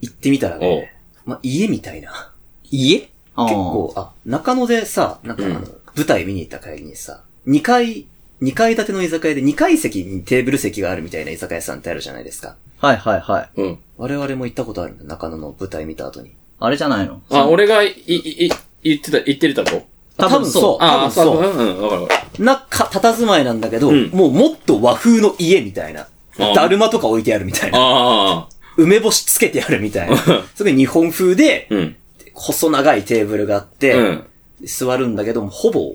[0.00, 0.92] 行ってみたらね、
[1.24, 2.32] まあ、家みたいな。
[2.70, 5.60] 家あ結構、あ、中野でさ、なんかあの、
[5.94, 8.06] 舞台見に行った帰りにさ、2階、
[8.42, 12.56] 2階建ての居酒屋で2階席にテーブル席があるみたいな居酒屋さんってあるじゃないですか。
[12.80, 12.86] あ。
[12.86, 13.50] はいはいはい。
[13.56, 13.78] うん。
[13.98, 16.32] 我々も行ったことあるんだ、中野の舞台見た後に。
[16.58, 17.20] あれじゃないの？
[17.30, 18.50] あ、俺がい、い、い、
[18.82, 19.82] 言ってた、言ってるだと
[20.18, 20.78] あ多分そう。
[20.78, 21.40] 多ああ、分そう。
[21.40, 21.40] う。
[21.40, 22.44] うん、わかるわかる。
[22.44, 26.06] な、か、佇まいなんだけど、うんもうもっと和風の家みたいな。
[26.38, 27.78] あだるまとか置いてあるみたいな。
[27.78, 30.16] ああ、梅干しつけてあるみたいな。
[30.54, 31.96] それで日本風で、うん。
[32.32, 34.24] 細長いテーブルがあって、うん。
[34.64, 35.92] 座るんだけども、ほぼ、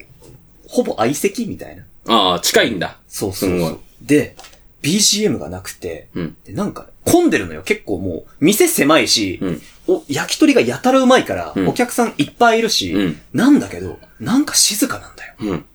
[0.68, 1.84] ほぼ相席みたいな。
[2.08, 2.98] ああ、近いんだ。
[3.08, 3.80] そうそうそう。
[4.02, 4.36] で、
[4.82, 6.38] BGM がなくて、うん。
[6.46, 7.62] でなんか、混んでるのよ。
[7.64, 9.62] 結構もう、店狭いし、うん。
[9.88, 15.34] お、焼き鳥がやたらうまいから、うんお客さんいっぱいいるし、うんなんだけど、なんか静かなんだよ。
[15.40, 15.66] うん。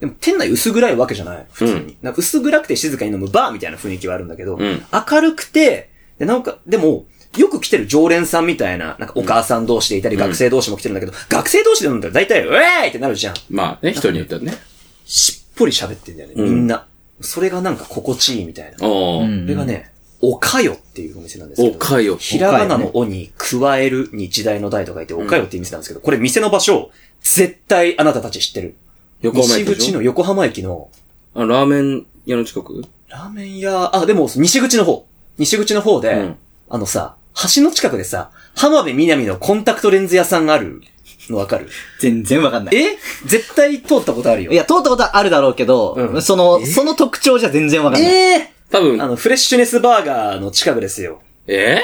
[0.00, 1.46] でも店内薄暗いわけじゃない。
[1.52, 1.96] 普通に。
[2.02, 13.34] なんか薄暗くて静かに飲むバーみたいな雰囲気はあるんだけど、うん明るくて、で、なんか、でも、よく来てる常連さんみたいな、なんかお母さん同士でいたり、うん学生同士も来てるんだけど、学生同士で飲んだら大体、ウェーイってなるじゃん。
[13.50, 14.54] まあね、人によってはね。
[15.56, 16.86] ぽり喋ってんだよね、みんな。
[17.20, 18.86] それがなんか心地いいみたいな。
[18.86, 19.24] おー。
[19.24, 21.76] うんこれがね、おかよっていうお店なんですけど。
[21.76, 28.74] おかよひらがなのおに、加える日大の大と書いて、おかよっていう店なんですけど、これ店の場所、絶対あなたたち知ってる。
[29.20, 29.84] 西横浜駅でしょ？
[29.84, 30.88] 口の横浜駅の、
[31.34, 32.84] あ、ラーメン屋の近く？
[33.08, 35.06] ラーメン屋、あ、でも、西口の方。
[35.38, 36.36] 西口の方で、うん
[36.68, 37.16] あのさ、
[37.54, 40.80] 橋の近くでさ、浜辺美波のコンタクトレンズ屋さんがあるの
[41.30, 41.68] わかる
[42.00, 42.76] 全然わかんない。
[42.76, 42.98] え？
[43.26, 44.52] 絶対通ったことあるよ。
[44.52, 46.66] いや、通ったことはあるだろうけど、うんその、え？
[46.66, 48.12] その特徴じゃ全然わかんない。
[48.12, 51.20] ええ多分あ、の、フレッシュネスバーガーの近くですよ。
[51.46, 51.80] え？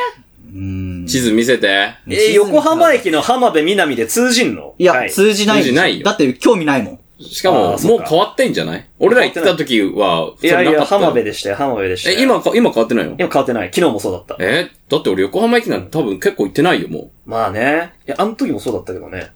[0.55, 1.66] うん地図見せて。
[1.68, 4.74] えー横浜駅の浜辺美波で通じんの？
[4.79, 5.62] いや、はい通じない。
[5.62, 6.98] 通じないよだって興味ないもん。
[7.20, 8.87] しかも、もう変わってんじゃない？
[9.00, 11.31] 俺ら行ってた時は、いやいや、浜辺で。
[11.33, 12.18] でしたよ、浜辺でしたよ。
[12.18, 13.16] え、今か、今変わってないの？
[13.18, 13.70] 今変わってない。
[13.74, 14.37] 昨日もそうだった。
[14.38, 14.70] え？
[14.88, 17.92] だって俺横浜駅なんて多分結構行ってないよ、もまあね。
[18.07, 19.31] いや、あの時もそうだったけどね。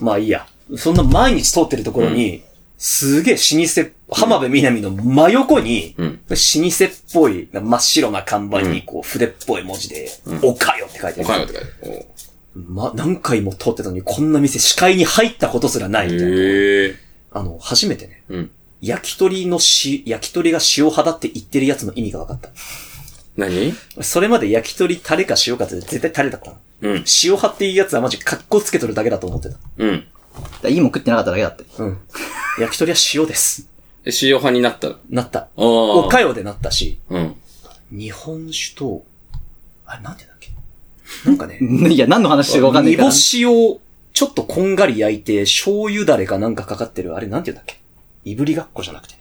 [0.00, 0.46] まあいいや。
[0.76, 2.42] そんな毎日通ってるところに、
[2.78, 10.10] すげえ老舗、浜辺美波の真横に、うん老舗っぽい、真っ白な看板に、こう、筆っぽい文字で、
[10.42, 11.24] おかよって書いてう。
[11.26, 11.44] ある。
[11.44, 12.06] おかよって書いてある
[12.54, 16.26] ま、何回も通ってたのに、こんな店、視界に入ったことすらないみたいな。
[16.28, 17.05] へえ。
[17.36, 18.50] あの、初めてね、うん。
[18.80, 22.50] 焼き鳥のし、焼き鳥が塩派だって言ってるやつの意味が分かった。
[23.36, 23.74] 何？
[24.00, 26.56] それまで焼き鳥タレか塩かって絶対タレだったの。
[26.82, 26.92] うん。
[27.22, 29.56] 塩派っていうやつはマジ格好つけとるだけだと思ってた。
[29.78, 30.04] うん。
[30.62, 31.64] だいいもん食ってなかっただけだって。
[31.78, 31.98] うん。
[32.58, 33.68] 焼き鳥は塩です。
[34.04, 34.96] え塩派になった？
[35.10, 35.40] なった。
[35.40, 35.48] あ。
[35.56, 37.34] おかよでなったし、うん。
[37.90, 39.04] 日本酒と、
[39.86, 40.50] あれなんてだっけ？
[41.24, 41.58] なんかね、
[41.90, 43.10] いや、何の話してるかわかんない煮から。
[43.10, 43.80] 干しを
[44.16, 47.78] ちょっとこんがり焼いて、醤油だれかなんかかかってる、あれなんて言うんだっけ？
[48.24, 49.20] いぶりがっこじゃなくてね。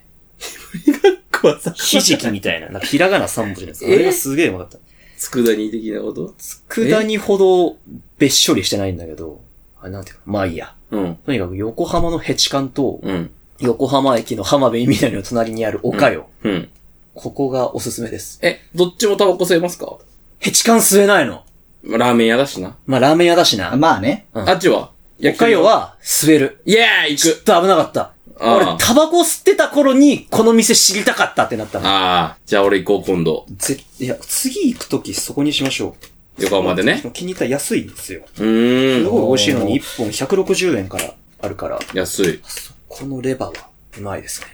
[1.75, 3.86] ひじきみたいな、なんかひらがな3文字のやつ。
[3.86, 4.77] あれがすげえうまかった。
[5.17, 6.34] 佃煮的なこと？
[6.69, 7.75] 佃煮ほど
[8.17, 9.41] べっしょりしてないんだけど、
[9.81, 10.73] あれなんていうのまあいいや。
[10.91, 11.15] うん。
[11.17, 13.31] とにかく横浜のヘチカンと、うん。
[13.60, 16.29] 横浜駅の浜辺みたいの隣にある岡よ。
[16.43, 16.69] うん。
[17.15, 18.39] ここがおすすめです。
[18.41, 19.97] え、どっちもタバコ吸えますか？
[20.39, 21.43] ヘチカン吸えないの。
[21.85, 22.75] ラーメン屋だしな。
[22.85, 23.75] まあラーメン屋だしな。
[23.75, 24.25] まあね。
[24.33, 24.91] うんあっちは？
[25.23, 26.61] 岡よは吸える。
[26.65, 28.01] イエーイちょ行くっと危なかった。
[28.37, 31.87] ああ俺、タバコ吸ってた頃に、この店知りたかったってなったの。
[31.87, 33.45] ああ、じゃあ俺行こう今度。
[33.55, 35.95] ぜ、いや、次行くときそこにしましょ
[36.37, 36.43] う。
[36.43, 37.01] 横浜でね。
[37.13, 38.25] 気に入ったら安いんですよ。
[38.39, 39.03] うーん。
[39.05, 42.41] すごい美味しいのに1本160円からあるから、安い。
[42.89, 44.47] このレバーはうまいですね。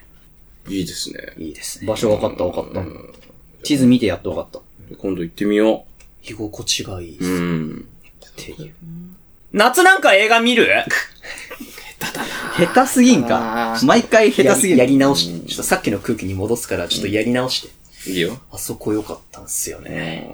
[0.67, 1.19] いいですね。
[1.39, 1.87] いいですね。
[1.87, 3.63] 場所分かった分かった。
[3.63, 4.95] 地図見てやっと分かった。
[4.95, 5.85] 今度行ってみよ
[6.23, 7.25] 居心地がいいっう。
[7.25, 7.87] うん。
[8.35, 8.73] ていう。
[9.51, 10.67] 夏なんか映画見る？
[12.57, 13.77] 下手すぎんか。
[13.83, 14.79] 毎回下手すぎる。
[14.79, 17.69] やりやり直し、ちょっとさっきの空気に戻すから、ちょっとやり直し
[18.03, 18.11] て。
[18.11, 18.39] いいよ。
[18.51, 20.27] あそこ良かったんすよね。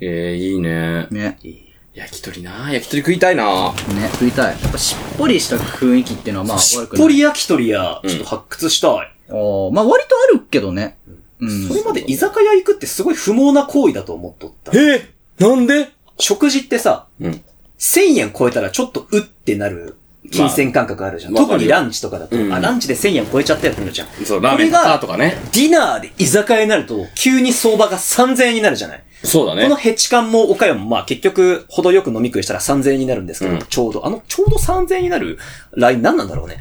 [0.00, 1.06] ええいいね。
[1.10, 1.38] ね。
[1.42, 1.62] いい
[1.94, 4.60] 焼き鳥な焼き鳥食いたいなね、食いたい。
[4.60, 6.86] やっぱしっぽりした雰囲気っていうのはまあしっ。
[6.94, 9.12] ぽり焼き鳥や、ちょっと発掘したい。
[9.30, 10.98] おーまあ割とあるけどね。
[11.40, 11.68] うん。
[11.68, 14.72] それまで居酒屋行くってすごい不毛な行為だと思っとった。
[14.78, 15.88] えなんで？
[16.18, 17.44] 食事ってさ、うん。
[17.78, 19.96] 1000円超えたらちょっとうってなる
[20.32, 21.34] 金銭感覚あるじゃん。
[21.34, 24.08] まあ特にランチとかだと、うんあ、ランチで1000円超えちゃったよってなるじゃん。
[24.24, 25.36] そう、ラーメンパターとかね。
[25.52, 29.04] ディナーで居酒屋になると、急に相場が3000円になるじゃない？
[29.24, 29.76] そうだねこの。
[29.76, 35.38] ヘチカンも岡山もまあ結局、程よく飲み食いしたら3000円になるんですけど、うんちょうど、あの、ちょうど3000円になる
[35.72, 36.56] ライン何なんだろうね？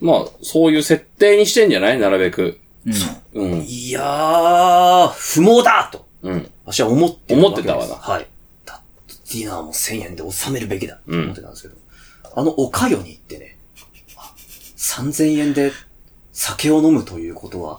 [0.00, 1.98] まあ、そういう設定にしてんじゃない？
[2.00, 2.58] なるべく。
[3.34, 3.60] うん。
[3.62, 6.06] いやー、不毛だと。
[6.22, 6.50] うん。
[6.66, 8.26] 私は思って思ってたわなはい。
[8.64, 10.96] だディナーも1000円で収めるべきだ。
[10.96, 11.74] とうん思ってたんですけど。
[12.36, 13.56] あの、おかよに行ってね、
[14.16, 14.32] あ
[14.76, 15.72] 3000円で
[16.32, 17.78] 酒を飲むということは、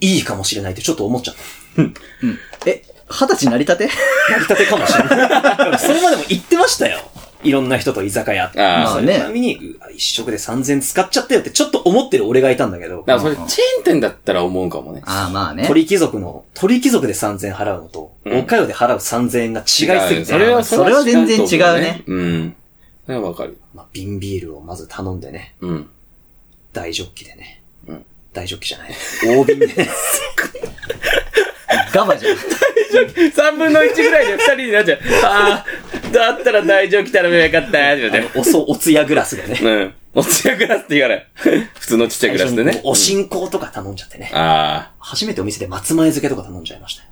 [0.00, 2.70] いいかもしれないってちょっと思っちゃった。
[2.70, 3.84] え、二十歳なりたて？
[3.84, 5.78] やりたてかもしれない。
[5.80, 7.00] それまでも言ってましたよ。
[7.42, 8.44] いろんな人と居酒屋。
[8.56, 13.46] ああそまあねれちなみに、うわ一食で3000円使っちゃったよってちょっと思ってる俺がいたんだけど、だからそれ、チェー
[13.80, 15.02] ン店だったら思うかもね。
[15.04, 15.66] ああ、まあね。
[15.66, 22.56] 鳥貴族の、鳥貴族で3000円払うのと、うんおかよで払う3000円が違いすぎて、それは、それは全然違うねうん。
[23.06, 23.58] それはわかる。
[23.74, 25.90] まあ、瓶ビールをまず頼んでね、うん。
[26.72, 27.62] 大ジョッキでね。
[27.86, 28.90] うん大ジョッキじゃない。
[29.24, 29.74] 大瓶でね。
[31.92, 32.36] ガバじゃん。
[32.36, 34.98] 3分の1ぐらいで2人になっちゃう。
[35.24, 38.38] ああ、だったら大丈夫来たらよかったって。
[38.38, 39.60] おそ、おつやグラスでね。
[39.62, 39.94] うん。
[40.14, 41.26] おつやグラスって言わない。
[41.74, 42.80] 普通のちっちゃいグラスでね。
[42.84, 44.30] お進行とか頼んじゃってね。
[44.34, 44.94] ああ。
[44.98, 47.08] 初めてお店で松前漬けとか頼んじゃいましたよ。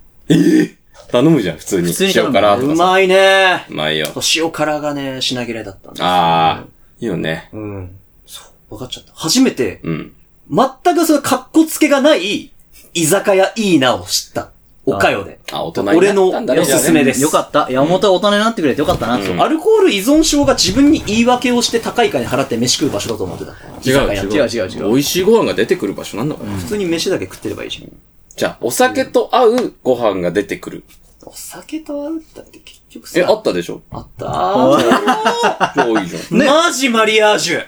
[1.11, 1.89] 頼むじゃん、普通に。
[1.89, 2.73] 普通に塩辛とかさ。
[2.73, 4.09] うまいねうまいよ。
[4.37, 6.65] 塩辛がね、品切れだったんですよああ。
[6.99, 7.49] いいよね。
[7.53, 7.99] うん。
[8.27, 9.13] そう、分かっちゃった。
[9.15, 10.13] 初めて、うん。
[10.51, 12.53] 全くその格好つけがない、
[12.95, 14.51] 居酒屋いいなを知った。
[14.89, 15.41] おかよで。
[15.53, 16.61] あ、大人に俺のなったんだね。
[16.61, 17.21] おすすめです。
[17.21, 17.67] よかった。
[17.71, 19.17] 山本は大人になってくれてよかったな。
[19.17, 23.53] うんアルコール依存症が自分に言い訳をして高い金払って飯食う場所だと思ってた。
[23.85, 26.51] 違う違う違う違う美味しいご飯が出てくる場所なんだから。
[26.53, 27.93] 普通に飯だけ食ってればいいじゃん。
[28.37, 30.85] じゃあ、お酒と合うご飯が出てくる。
[31.25, 33.19] お酒と合うったって結局さ。
[33.19, 33.83] え、あったでしょ？
[33.91, 34.79] あったー。
[34.79, 36.39] じゃあいいじゃん。
[36.39, 37.65] マジマリアージュ。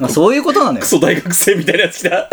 [0.00, 0.88] まあそういうことなのよク。
[0.88, 2.30] ソ大学生みたいなやつ来た。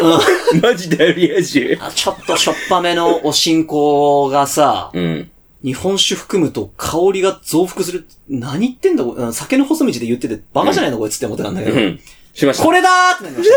[0.61, 1.77] マジでリア充。
[1.81, 5.31] あちょっとしょっぱめのお進行がさ、うん。
[5.63, 8.07] 日本酒含むと香りが増幅する。
[8.29, 11.75] 何言ってんだこれ酒の細道で言っててバカじゃないのこいつって思ってたんだけど。
[11.75, 11.99] うん。
[12.33, 12.63] しました。
[12.63, 13.55] これだーってなりました。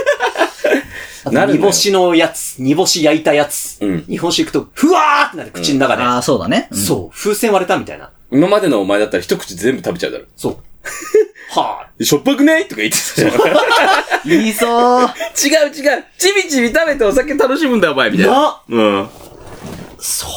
[1.25, 3.79] あなる煮干しのやつ、煮干し焼いたやつ。
[3.81, 6.03] うん日本酒行くと、ふわーってなる口の中で。
[6.03, 6.69] ああ、そうだね。
[6.71, 8.11] うんそう、風船割れたみたいな。
[8.33, 10.25] 今までのお前だったら一口全部食べちゃうだろ。
[10.37, 10.57] そう。
[11.55, 13.33] はしょっぱくないとか言ってたじゃん。
[14.25, 15.07] 言いそう。
[15.07, 15.11] 違う
[15.75, 16.05] 違う。
[16.19, 18.33] ちびちび食べてお酒楽しむんだよ、お前、みたいな。
[18.33, 19.09] なうん。
[20.01, 20.31] そう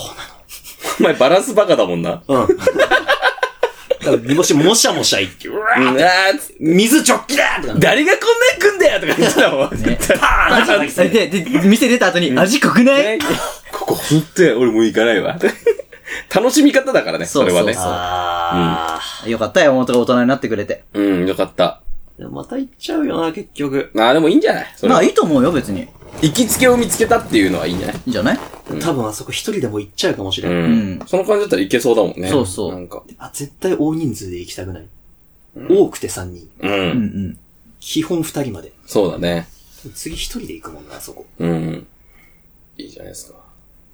[0.99, 2.11] お前バランスバカだもんな。
[2.11, 2.45] なの。
[2.45, 2.57] うん。
[2.57, 5.97] だから煮干しもしゃもしゃいって、うわうん、
[6.59, 7.73] 水ジョッキだとか。
[7.79, 9.69] 誰がこんなに食んだよとか言ってたもん。
[9.71, 10.19] 絶対。
[10.19, 13.17] パーンってで、で、店出た後に、味濃くない？
[13.17, 13.19] ね
[13.71, 15.37] ここほんとや、俺もう行かないわ。
[16.33, 17.73] 楽しみ方だからね、それはね。
[17.73, 17.91] そうそう
[18.53, 20.83] あよかったよ、妹が大人になってくれて。
[20.93, 21.81] うん、よかった。
[22.29, 23.91] また行っちゃうよな、結局。
[23.97, 24.73] ああ、でもいいんじゃない？
[24.77, 25.81] それはまあいいと思うよ、別に。
[26.21, 27.97] い行きつけを見つけたっていうのはいいんじゃない？
[28.05, 28.39] いんじゃない？
[28.81, 30.71] 多分あそこ一人でも行っちゃうかもしれうない。
[30.71, 30.99] ん。
[31.07, 32.29] その感じだったらいけそうだもんね。
[32.29, 33.03] そうそうなんか。
[33.17, 34.87] あ、絶対大人数で行きたくない。
[35.69, 36.49] 多くて3人。
[36.61, 36.67] う。
[36.67, 36.99] うん
[37.31, 37.39] ん
[37.81, 38.71] 基本2人まで。
[38.85, 39.47] そうだね。
[39.93, 41.25] 次一人で行くもんな、あそこ。
[41.37, 41.85] うん。
[42.77, 43.37] いいじゃないですか。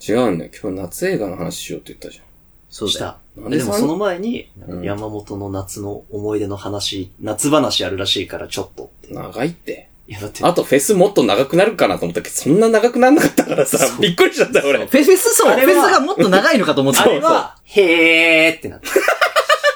[0.07, 0.51] 違うんだよ。
[0.61, 2.25] 今日夏映画の話しようって言ったじゃん。
[2.69, 3.15] そうだよ。
[3.35, 9.13] でもその前に、うん山本の夏の思い出の話、夏話あるらしいからちょっとって。
[9.13, 9.89] 長いって。
[10.07, 14.79] いや、だって、あとフェスもっと長くなるかなと思ったけど、そんな長くなんなかったからさ、びっくりしちゃったよ、俺。
[14.79, 17.09] フェフェス、そう、フあれはェスがもっと長いのかと思ってあた。
[17.09, 18.87] れは、へーってなって。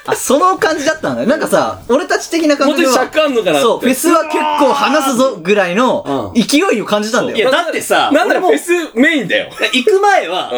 [0.08, 1.28] あ、その感じだったんだよ。
[1.28, 3.06] なんかさ、俺たち的な感もっとじでは。
[3.06, 3.60] 尺あんのかな。
[3.60, 7.38] そう、フェスは結構話すぞぐらいのうん勢いを感じたんだよ。
[7.38, 9.50] いや、だってさ、なんならフェスメインだよ。
[9.74, 10.52] 行く前は、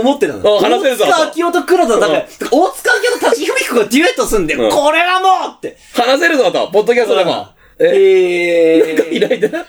[0.00, 0.54] 思ってたの。
[0.54, 4.64] うん話せるぞ大塚明夫と黒田、なんか、大塚明夫と立木文彦がデュエットすんだよ。
[4.64, 5.76] うんこれはもうって。
[5.94, 7.48] 話せるぞと、ポッドキャストでも。
[7.82, 9.66] え、えなんか依頼だな。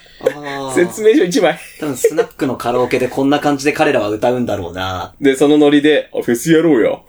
[0.73, 1.57] 説明書一枚。
[1.79, 5.13] 多分スナックのカラオケでこんな感じで彼らは歌うんだろうな。
[5.21, 7.05] で、そのノリで、あフェスやろうよ。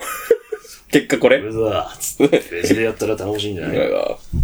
[0.93, 1.39] 結果これ？
[1.39, 3.79] うわつって、フェスでやったら楽しいんじゃない？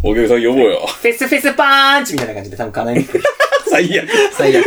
[0.03, 0.87] お客さん呼ぼうよ。
[0.87, 3.21] フェスフェスパーンチみたいな感じで多分叶えにくい。
[3.69, 4.09] 最悪。
[4.33, 4.65] 最悪。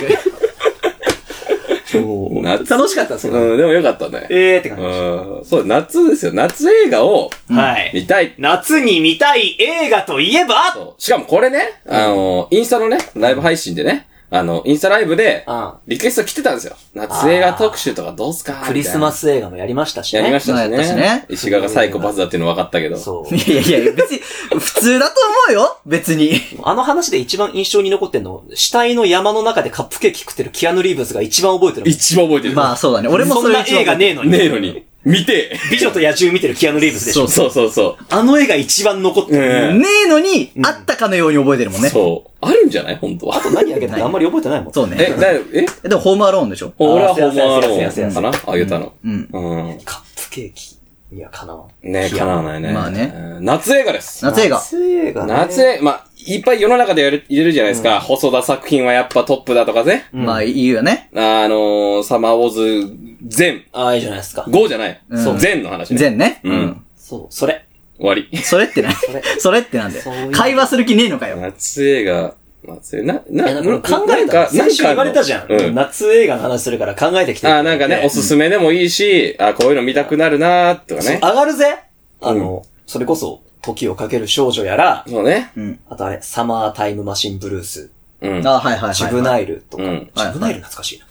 [2.43, 2.69] 夏。
[2.69, 3.33] 楽しかったですよ。
[3.33, 4.25] うん、でもよかったね。
[4.29, 4.83] えーって感じ。
[4.83, 6.33] うん、そう、夏ですよ。
[6.33, 7.91] 夏映画をはい。
[7.93, 8.33] 見たい。
[8.37, 10.71] 夏に見たい映画といえば？
[10.73, 16.77] そうしかもこれね、あの、インスタのね、ライブ配信でね、あの、インスタライブでうん、リクエスト来てたんですよ。
[16.93, 18.63] 夏映画特集とかどうすか？
[18.65, 20.21] クリスマスス映画もやりましたしね。
[20.21, 21.25] やりましたしやったしねね。
[21.27, 22.95] 石川がサイコパスだっていうの分かったけど。
[22.97, 23.35] そう。
[23.35, 24.19] いやいや、別に、
[24.57, 26.31] 普通だと思うよ別に。
[26.63, 31.89] あの話で一番印象に残ってんの、死体の山の中でカップケーキ食ってるキアヌ・リーブスが一番覚えてる。
[31.89, 32.55] 一番覚えてる。
[32.55, 33.09] まあそうだね。
[33.09, 34.31] 俺もそんな映画ねえのに。
[34.31, 34.85] ねえのに。
[35.03, 35.57] 見て。
[35.71, 37.27] 美女と野獣見てるキアヌ・リーブスでしょ？
[37.27, 39.35] そうそうそあの絵が一番残ってう。
[39.41, 39.73] る。
[39.73, 41.83] ねねえのに、あったかのように覚えてるもんえ。
[41.83, 41.89] ね。
[41.89, 42.31] そう。
[42.41, 42.95] あるんじゃない？
[42.97, 43.37] 本当は。
[43.37, 44.73] あと何あげたかあんまり覚えてないもん。
[44.73, 44.97] そうね。
[44.99, 46.73] え、だよ、えでも、ホームアローンでしょ？
[46.77, 48.93] 俺はホームアローンかなあげたの。
[49.03, 49.29] うん。
[49.31, 49.79] うん。
[49.83, 50.77] カップケーキ
[51.11, 51.91] にはかなわん。
[51.91, 52.71] ねえ、叶わないね。
[52.71, 53.45] まあねうん。
[53.45, 54.23] 夏映画です。
[54.23, 54.57] 夏映画。
[54.57, 55.33] 夏映画ね。
[55.33, 57.99] 夏映画、まあ、いっぱい世の中でやる、入れるじゃないですか。
[57.99, 60.07] 細田作品はやっぱトップだとかね。
[60.11, 61.09] まあ、いいよね。
[61.15, 62.93] あのー、サマーウォーズ、
[63.27, 63.63] 全。
[63.73, 64.43] ああ、いいじゃないですか。
[64.47, 65.01] 5じゃない。
[65.09, 65.97] うんそう、全の話ね。
[65.97, 66.41] 全ね。
[66.43, 66.85] うん。
[66.95, 67.65] そう、それ。
[67.97, 68.29] 終わり。
[68.37, 68.95] それってなれ
[69.39, 70.03] それってなんだよ。
[70.03, 71.37] そういう会話する気ねえのかよ。
[71.37, 74.33] 夏映画、夏映画、な、な、なんか考えた？
[74.43, 75.51] ら、先週言われたじゃん。
[75.51, 75.75] うん。
[75.75, 77.47] 夏映画の話するから考えてきて。
[77.47, 81.19] あ、なんかね、おすすめでもいいし、あ、こういうの見たくなるなーとかそうね。
[81.21, 81.75] 上がるぜ
[82.21, 85.51] あの、それこそ、時をかける少女やら、そうね。
[85.55, 85.79] うん。
[85.89, 88.47] あとあれ、サマータイムマシンブルース、うん。
[88.47, 88.95] あ、はいはいはい。
[88.95, 89.83] ジブナイルとか。
[89.83, 91.05] うんジブナイル懐かしいな。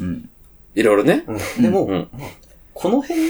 [0.00, 0.28] うん。
[0.74, 1.24] いろいろね。
[1.26, 2.28] うんでも、うんまあ
[2.72, 3.20] この辺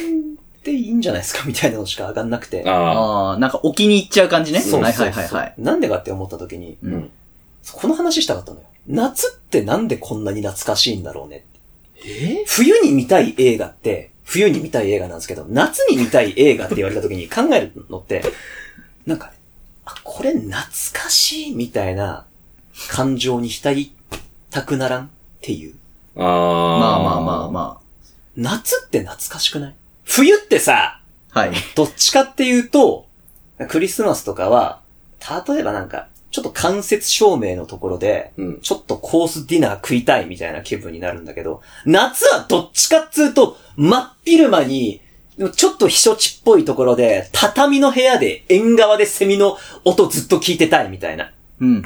[0.62, 2.62] でいいんじゃないですかみたいなのしか上がんなくて。
[2.68, 4.60] あああ、なんか置きに行っちゃう感じね。
[4.60, 5.54] そうはいそうそうはいはいはい。
[5.58, 6.78] なんでかって思った時に。
[7.72, 8.66] この話したかったのよ。
[8.86, 11.44] 夏ってなんでこんなに懐かしいんだろうね
[11.98, 12.08] って。
[12.08, 12.44] え？
[12.46, 18.22] 冬に見たい映画って、冬に見たい映画なんですけど、夏に見たい映画って言われた時に考えるのって、
[19.06, 19.32] なんかね、
[19.84, 20.52] あ、これ懐
[20.92, 22.26] かしいみたいな
[22.90, 23.94] 感情に浸り
[24.50, 25.04] たくならん？
[25.04, 25.08] っ
[25.40, 25.74] ていう。
[26.16, 26.24] ああ。
[26.24, 27.80] まあまあまあま
[28.36, 29.74] 夏って懐かしくない？
[30.04, 31.00] 冬ってさ、
[31.32, 31.38] あ。
[31.38, 31.52] はい。
[31.74, 33.06] どっちかっていうと、
[33.68, 34.80] クリスマスとかは、
[35.48, 38.60] 例えばなんか、ちょっと間接照明のところで、うん。
[38.60, 45.00] ちょっとコースディナー食いたいみたいな気分になるんだけど、夏はどっちかっつうと、真っ昼間に、
[45.48, 51.32] ちょっと避暑地っぽいところで、畳の部屋で縁側でセミの音ずっと聞いてたいみたいな。
[51.60, 51.82] うん。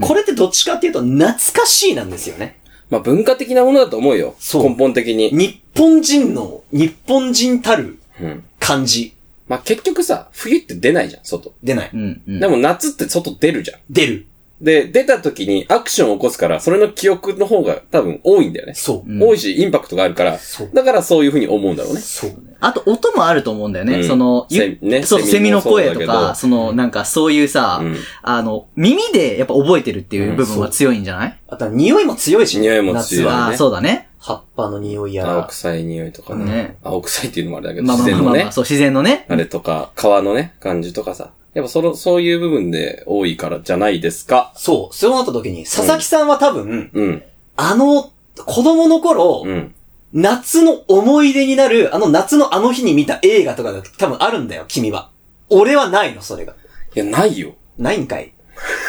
[0.00, 2.58] これってどっちかっていうと、懐かしいなんですよね。
[2.90, 4.34] まあ文化的なものだと思うよ。
[4.38, 5.30] そう根本的に。
[5.30, 8.44] 日本人の、日本人たるうん。
[8.58, 9.14] 感じ、
[9.48, 11.52] まあ結局さ、冬って出ないじゃん、外。
[11.62, 11.90] 出ない。
[11.92, 12.40] うんうん。
[12.40, 13.80] でも夏って外出るじゃん。
[13.90, 14.26] 出る。
[14.64, 18.74] で、出た時にアクションを起こすから、それの記憶の方が多分多いんだよね。
[18.74, 19.10] そう。
[19.10, 22.00] うん多いし、インパクトがあるからそう、だからそういう風に思うんだろうね。
[22.00, 22.30] そう。
[22.60, 23.96] あと、音もあると思うんだよね。
[23.96, 34.08] うんその、ねそう、セミの声とか、その、なんかそういうさ、うんあの、耳でやっぱ覚えてるっていう部分は強いんじゃない、あとは匂いも強いし、匂いも強い夏はああ、そうだね。
[34.18, 35.34] 葉っぱの匂いやら。
[35.34, 36.44] 青臭い匂いとかね。
[36.46, 38.52] ね青臭いっていうのもあれだけど、まあま自然のねあまあまあ、。
[38.52, 39.26] そう、自然のね。
[39.28, 41.32] あれとか、川のね、感じとかさ。
[41.54, 44.52] やっぱその、そういう部分で多いからじゃないですか。
[44.56, 44.94] そう。
[44.94, 47.22] そうなった時に、佐々木さんは多分、うん。
[47.56, 49.74] あの、子供の頃、うん。
[50.12, 55.10] 夏の思い出になる、あの夏のあの日に見た映画とかが多分あるんだよ、君は。
[55.48, 56.54] 俺はないの、それが。
[56.94, 57.54] いや、ないよ。
[57.78, 58.32] ないんかい。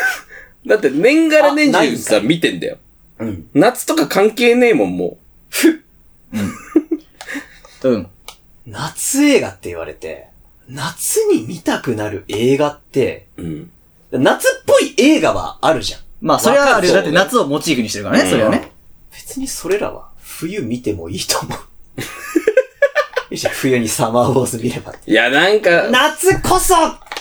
[0.65, 2.77] だって年がら年あないんかい中さ、見てんだよ。
[3.19, 3.47] うん。
[3.53, 5.17] 夏とか関係ねえもん、も
[7.83, 8.07] うん。
[8.67, 10.27] 夏映画って言われて、
[10.69, 13.43] 夏に見たくなる映画って、う。
[13.43, 13.71] うん。
[14.11, 16.01] 夏っぽい映画はあるじゃん。
[16.21, 18.71] まあ、それはあるだって夏をモチーフにしてるからね、それはね。
[19.11, 21.59] 別にそれらは冬見てもいいと思う。
[23.53, 24.93] 冬にサマーウォーズ見れば。
[25.05, 26.73] いや、なんか、夏こそ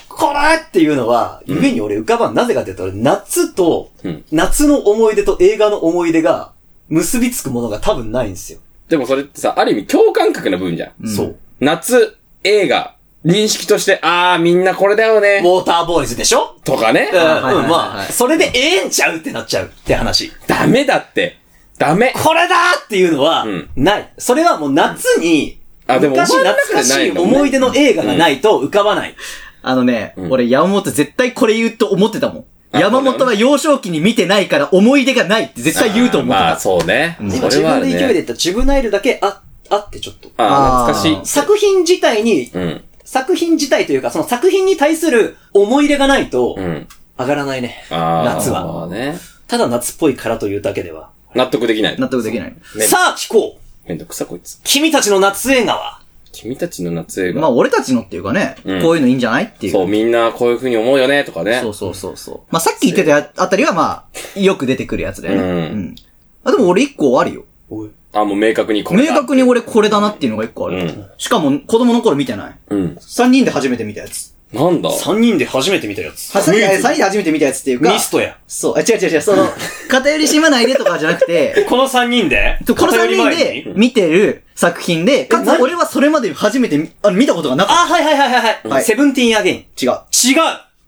[0.08, 2.34] これっていうのは、夢に俺浮かばん。
[2.34, 6.52] なぜかって言うと、俺夏と、うん夏の思い出と映画の思い出が
[6.88, 8.60] 結びつくものが多分ないんですよ。
[8.88, 10.92] でもそれってさ、ある意味共感覚な部分じゃん。
[11.02, 11.36] うんそう。
[11.60, 12.93] 夏、映画、
[13.24, 15.40] 認識として、あー、みんなこれだよウね。
[15.42, 16.56] ォーターボーイズでしょ？
[16.64, 17.18] とかねうん、。
[17.18, 20.30] まあ、それでええんちゃうってなっちゃうって話。
[20.46, 21.38] ダメだって。
[21.78, 22.12] ダメ。
[22.22, 22.54] これだ
[22.84, 24.12] っていうのはうん、ない。
[24.18, 29.14] それはもう夏に、あでも昔懐かしい思い出の映画がないと浮かばない。
[29.62, 32.44] あのね、うん俺山本絶対これ言うと思ってたもん。
[32.72, 36.60] あ山本は幼少期に見てないから思い出がないって絶対言うと思ってまあ、た。
[36.60, 37.16] そうね。
[37.20, 38.20] うん今自分で勢いで言ね。
[38.20, 40.28] ったジュブナイルだけ、あ、あってちょっと。
[40.36, 42.50] あー、懐かし作品自体にい。
[42.52, 42.84] うん。
[43.04, 46.88] 作品自体というか、その作品に対する思い入れがないとう、ん。
[47.18, 47.84] 上がらないね。
[47.90, 48.66] あー夏は。
[48.66, 49.16] まあね。
[49.46, 51.10] ただ夏っぽいからというだけでは。
[51.34, 51.98] 納得できない。
[51.98, 52.54] 納得できない。
[52.76, 54.60] めんさあ聞こうめんどくさこいつ。
[54.64, 56.00] 君たちの夏映画は
[56.32, 57.40] 君たちの夏映画。
[57.42, 59.72] まあ俺たちのっていうかね、うんこういうのいいんじゃないっていう。
[59.72, 61.60] そう、みんなこういう風に思うよね、とかね。
[61.60, 62.40] そうそうそうそう。
[62.50, 65.42] まあさっき言ってたやあたりはまあ、よく出てくるやつだよね。
[65.42, 65.94] うんうん。
[66.42, 67.44] あ、でも俺一個あるよ。
[67.70, 67.90] おい。
[68.14, 69.12] あ、もう明確にこれだ。
[69.12, 70.78] 明確に俺これだなっていうのが一個ある。
[70.78, 72.54] うんしかも子供の頃見てない。
[72.70, 72.96] うん。
[73.00, 74.34] 三人で初めて見たやつ。
[74.52, 74.90] なんだ？
[74.92, 76.30] 三人で初めて見たやつ。
[76.32, 77.92] は三人三人で初めて見たやつっていうか。
[77.92, 78.36] ミストや。
[78.46, 78.74] そう。
[78.76, 79.20] あ、違う違う違う。
[79.20, 79.48] その、
[79.90, 82.58] 偏り島内でとかじゃなくて、この三人で？
[82.66, 83.72] この三人でに？
[83.74, 85.60] 見てる作品で、かつ何？
[85.60, 88.68] 俺はそれまで初めて見あ見たことがなかっあ、はいはいはいはいはい。
[88.68, 89.64] はいセブンティーンアゲイン。
[89.74, 89.84] た。
[89.84, 89.92] 違う。
[89.92, 90.42] 違う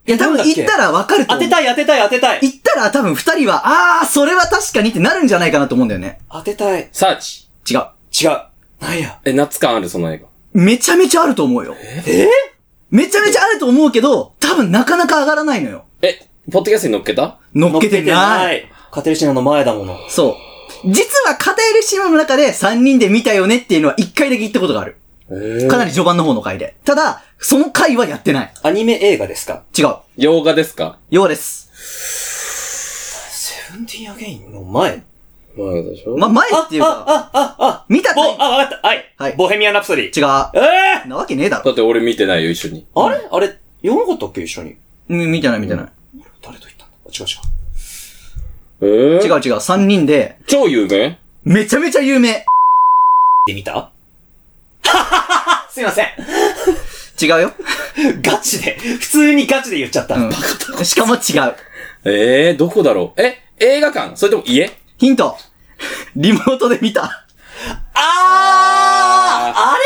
[0.07, 1.49] いや、多分言ったらわかると思う。
[1.49, 2.41] 当てたい当てたい当てたい。
[2.41, 6.21] 言ったら多分二人は、あー、それは確かにってなるんじゃないかなと思うんだよね。
[6.31, 6.89] 当てたい。
[6.93, 7.49] サーチ。
[7.69, 7.87] 違う。
[8.13, 8.41] 違う。
[8.81, 9.19] なんや？
[9.25, 10.27] え、夏感ある、その映画。
[10.53, 11.75] めちゃめちゃあると思うよ。
[12.07, 12.29] え？
[12.91, 15.85] めちゃめちゃあると思うけど、多分なかなか上がらないのよ。
[16.03, 17.39] え、ポッドキャストに乗っけた？
[17.55, 18.59] 乗っけてない。
[18.59, 18.63] い。
[18.93, 19.99] カテリシナの前だもの。
[20.09, 20.37] そ
[20.85, 20.91] う。
[20.91, 24.99] 実は片入れ島の中で3人で見たよねっていうのは1回だけ言ったことがある。
[25.31, 26.77] えかなり序盤の方の回で。
[26.85, 28.55] ただ、その回はやってない。
[28.63, 29.65] アニメ映画ですか？
[29.77, 29.97] 違う。
[30.17, 30.99] 洋画ですか？
[31.11, 31.69] ようです。
[33.33, 35.03] セブンティーンアゲインの前？
[35.57, 36.17] 前でしょ？
[36.17, 38.87] ま、前あっていうか、あ、あ、あ、見た回、あ、わかった。
[38.87, 39.15] はい。
[39.17, 40.21] はいボヘミアン・ラプソディ。
[40.21, 40.51] 違う。
[40.55, 41.65] ええなわけねえだろ。
[41.65, 42.87] だって俺見てないよ、一緒に。
[42.95, 43.17] あれ？
[43.31, 44.77] あれ、読まなかったっけ一緒に？
[45.09, 45.87] うん見てない見てない。
[46.43, 46.97] 誰と言ったんだ？
[47.11, 49.19] 違う違う。
[49.19, 49.57] えー、違う違う。
[49.57, 51.19] 3人で、超有名？
[51.45, 52.45] めちゃめちゃ有名。
[53.47, 53.91] で見た？
[55.71, 56.07] すいません。
[57.21, 57.53] 違うよ。
[58.23, 60.17] ガチで、普通にガチで言っちゃった。
[60.17, 60.33] うん。
[60.85, 61.21] しかも違う。
[62.05, 63.21] えー、どこだろう？
[63.23, 64.17] え、映画館？
[64.17, 64.71] それとも家？
[64.99, 65.37] ヒント。
[66.15, 67.25] リモートで見た。
[67.95, 69.77] あーあ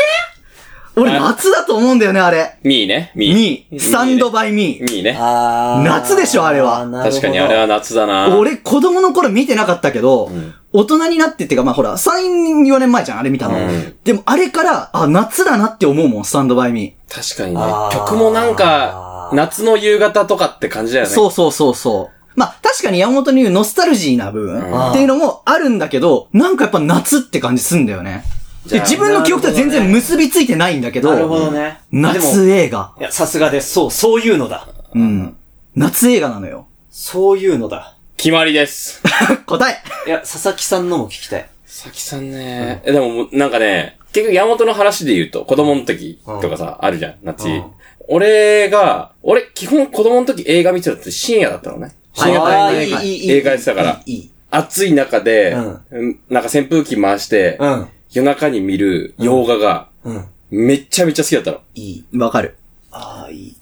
[0.97, 2.57] 俺、あ夏だと思うんだよね、あれ。
[2.63, 3.11] ミーね。
[3.15, 3.33] ミー。
[3.33, 3.79] ミー。
[3.79, 4.83] スタンドバイミー。
[4.83, 5.17] ミーね。
[5.17, 8.35] あー夏でしょあれはなるほど確かにあれは夏だな。
[8.37, 13.57] 俺、子供の頃見てなかったけど、ん大人になってっていうか、まあほら、3、4年前じゃん、あれ見たの。
[13.57, 17.89] うんでも、あれから、あ、夏だなって思うもん、スタンドバイミ確かにねあ。
[17.91, 21.09] ー曲もなんか、夏の夕方とかって感じだよー。
[21.09, 21.13] ね。
[21.15, 22.21] そうそうそうそう。
[22.35, 28.23] まあ、確かに山本に言うノスタルジーな部分うんっていうのもあるんだけど、なんかやっぱ夏って感じすんだよね。
[28.63, 31.79] で、じゃあ自分の記憶とは全然結びついてないんだけど、なるほどね。
[31.91, 32.93] 夏映画。
[32.99, 33.73] いや、さすがです。
[33.73, 34.67] そう、そういうのだ。
[34.95, 35.35] うん。
[35.75, 36.67] 夏映画なのよ。
[36.89, 37.97] そういうのだ。
[38.21, 39.01] 決まりです。
[39.47, 41.49] 答えいや、佐々木さんのも聞きたい。
[41.65, 47.63] さきさんね、え、でも、なんかね、結局山本の話で言うと、子供の時とかさ、あるじゃん、夏うん。
[48.07, 51.95] 俺が、俺、基本子供の時映画見てたって深夜だったのね。
[52.13, 54.15] 深夜あー帯にいいいいいい映画やってたから、いい。
[54.15, 57.87] いい暑い中で、ううんなんか扇風機回して、うん。
[58.13, 60.25] 夜中に見る洋画が、うん。
[60.51, 61.61] めっちゃめちゃ好きだったの。
[61.73, 62.05] いい。
[62.19, 62.55] わかる。
[62.91, 63.55] ああ、いい。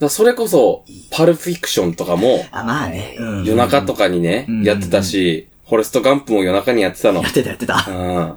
[0.00, 3.16] らそれこそ、パルフィクションとかも、あ、まあね。
[3.18, 3.44] うん。
[3.44, 7.22] 夜中とかにね、うんやってたし、フォレストガンプも夜中にやってたの。
[7.22, 7.86] やってたやってた。
[7.88, 8.36] うん。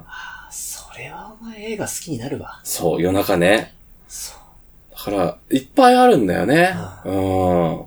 [0.50, 2.60] それはお前映画好きになるわ。
[2.64, 3.74] そう、夜中ね。
[4.08, 4.94] そう。
[4.96, 6.74] だから、いっぱいあるんだよね。
[7.04, 7.80] うん。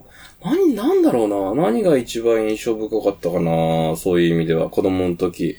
[0.43, 1.63] 何、なんだろうな。
[1.69, 3.95] 何が一番印象深かったかな。
[3.95, 5.57] そういう意味では、子供の時。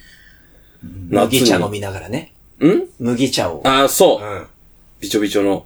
[1.09, 2.33] 麦茶飲みながらね。
[2.59, 2.87] ん？
[2.99, 3.61] 麦茶を。
[3.65, 4.19] あ、そう。
[4.21, 4.47] うん。
[4.99, 5.65] びちょびちょの。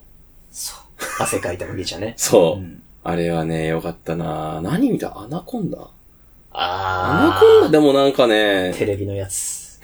[1.19, 2.13] 汗かいた麦茶ね。
[2.17, 2.65] そう。
[3.03, 5.17] あれはね、よかったな何見た？
[5.17, 7.69] アナコンダ、アナコンダ？
[7.69, 9.79] でもなんかね、テレビのやつ。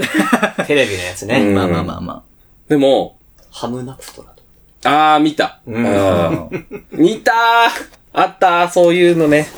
[0.66, 1.40] テレビのやつね。
[1.40, 2.22] うんまあまあまあま
[2.68, 3.16] でも、
[3.50, 4.42] ハムナプトラと。
[4.88, 5.60] あー、見た。
[5.66, 5.88] うんう
[6.56, 7.34] ん 見たー
[8.12, 9.48] あったー、そういうのね。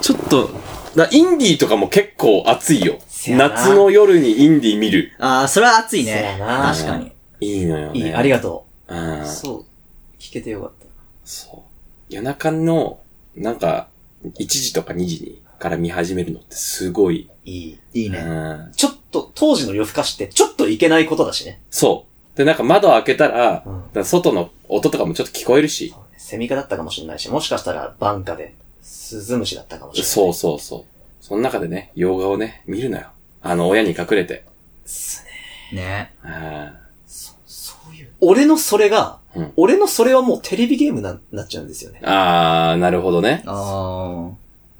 [0.00, 0.50] ちょっと、
[0.96, 2.98] だインディーとかも結構熱いよ。
[3.28, 5.12] 夏の夜にインディー見る。
[5.18, 5.40] あ。
[5.40, 6.36] ああ、それは熱いそうね。
[6.38, 7.12] 確かに。
[7.40, 7.98] いいのよね。
[7.98, 9.26] いい、ありがとうんう。
[9.26, 9.64] そう。
[10.24, 10.86] 聞けてよかった。
[11.22, 11.64] そ
[12.10, 12.12] う。
[12.12, 12.98] 夜中の、
[13.36, 13.88] なんか、
[14.24, 17.28] 1時とか2時にから見始めるのってすごい。
[17.44, 17.78] いい。
[17.92, 18.20] いいうね。
[18.22, 18.72] ん。
[18.74, 21.60] ちょっと、当時の夜更かしって、ちょっといけないことだしね。
[21.70, 22.38] そう。
[22.38, 25.94] で、なんか窓開けたら、うんら外の音とかもちょっと聞こえるし。
[26.16, 30.10] セミ科だったかもしれないし、もしかしたらバンカで、スズムシだったかもしれない。
[30.10, 30.84] そうそうそう。
[31.20, 33.08] その中でね、洋画をね、見るのよ。
[33.42, 34.46] あの、親に隠れて。
[34.86, 35.22] す
[35.70, 35.80] ね。
[35.80, 36.12] ね。
[36.24, 36.84] うん
[37.46, 38.12] そういう。
[38.20, 42.00] 俺のそれが、うん俺のそれはもうテレビゲームな、なっちゃうんですよね。
[42.04, 43.42] あー、なるほどね。
[43.46, 44.30] あ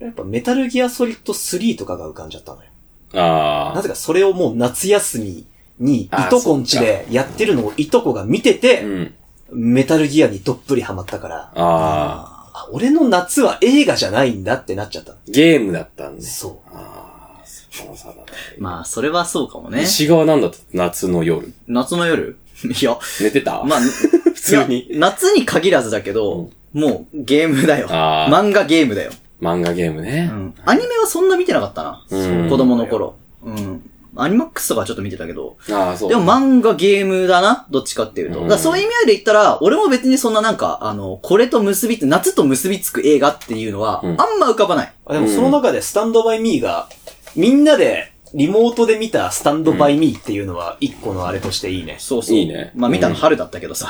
[0.01, 2.69] やっぱメタルギアソリッド3とかが浮かんじゃったのよ。
[3.15, 3.77] あー。
[3.77, 5.47] なぜかそれをもう夏休み
[5.79, 9.15] に、いとこんちでやってるのをいとこが見てて、うん。
[9.53, 15.15] メタルギアにどっぷりハマったから、ああ俺の夏は映画じゃないんだってなっちゃった。
[15.29, 16.23] ゲームだったんで。
[16.23, 18.15] そあー、そだ。
[18.59, 19.81] まあ、それはそうかもね。
[19.81, 21.53] 西側なんだった夏の夜。
[21.67, 22.37] 夏の夜？
[22.65, 23.65] いや、寝てた？
[23.65, 27.87] まあ、普通に夏に限らずだけど、もうゲームだよ。
[27.91, 29.13] あー漫画ゲームだよ。
[29.41, 30.35] 漫画ゲームねう。
[30.35, 30.55] ん。
[30.65, 32.05] アニメはそんな見てなかったな。
[32.11, 33.17] うん子供の頃。
[33.45, 33.91] うん。
[34.17, 35.57] アニマックスとかちょっと見てたけど。
[35.71, 36.09] ああ、そう。
[36.09, 38.41] でも漫画ゲームだなどっちかっていうと。
[38.41, 44.93] うんだからそういう意味合いで言ったら、俺も別にそんななんか、あの、これと結びつ、夏と結びつく映画っていうのは、うんあんま浮かばない。
[45.07, 45.11] う。
[45.11, 46.89] あでもその中でスタンドバイミーが、
[47.35, 51.97] みんなでリモートで見たスタンドバイミーっていうのは一個のあれとしていいね。
[52.01, 52.37] そうそう。
[52.37, 53.89] いいねまあ見たのうん春だったけどさ。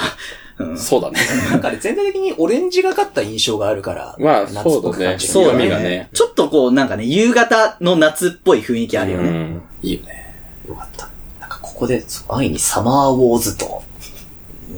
[0.58, 0.78] うん。
[0.78, 1.18] そうだね。
[1.50, 9.28] なんかあれ全体的にオレンジがかった印象があるから、まあ夏っぽく感じるそうだねちょっとこう、なんかね、夕方の夏っぽい雰囲気あるよね。
[9.28, 9.62] うん。
[9.82, 10.34] いいよね。
[10.68, 11.08] よかった。
[11.40, 13.82] なんかここで、そう安易にサマーウォーズと、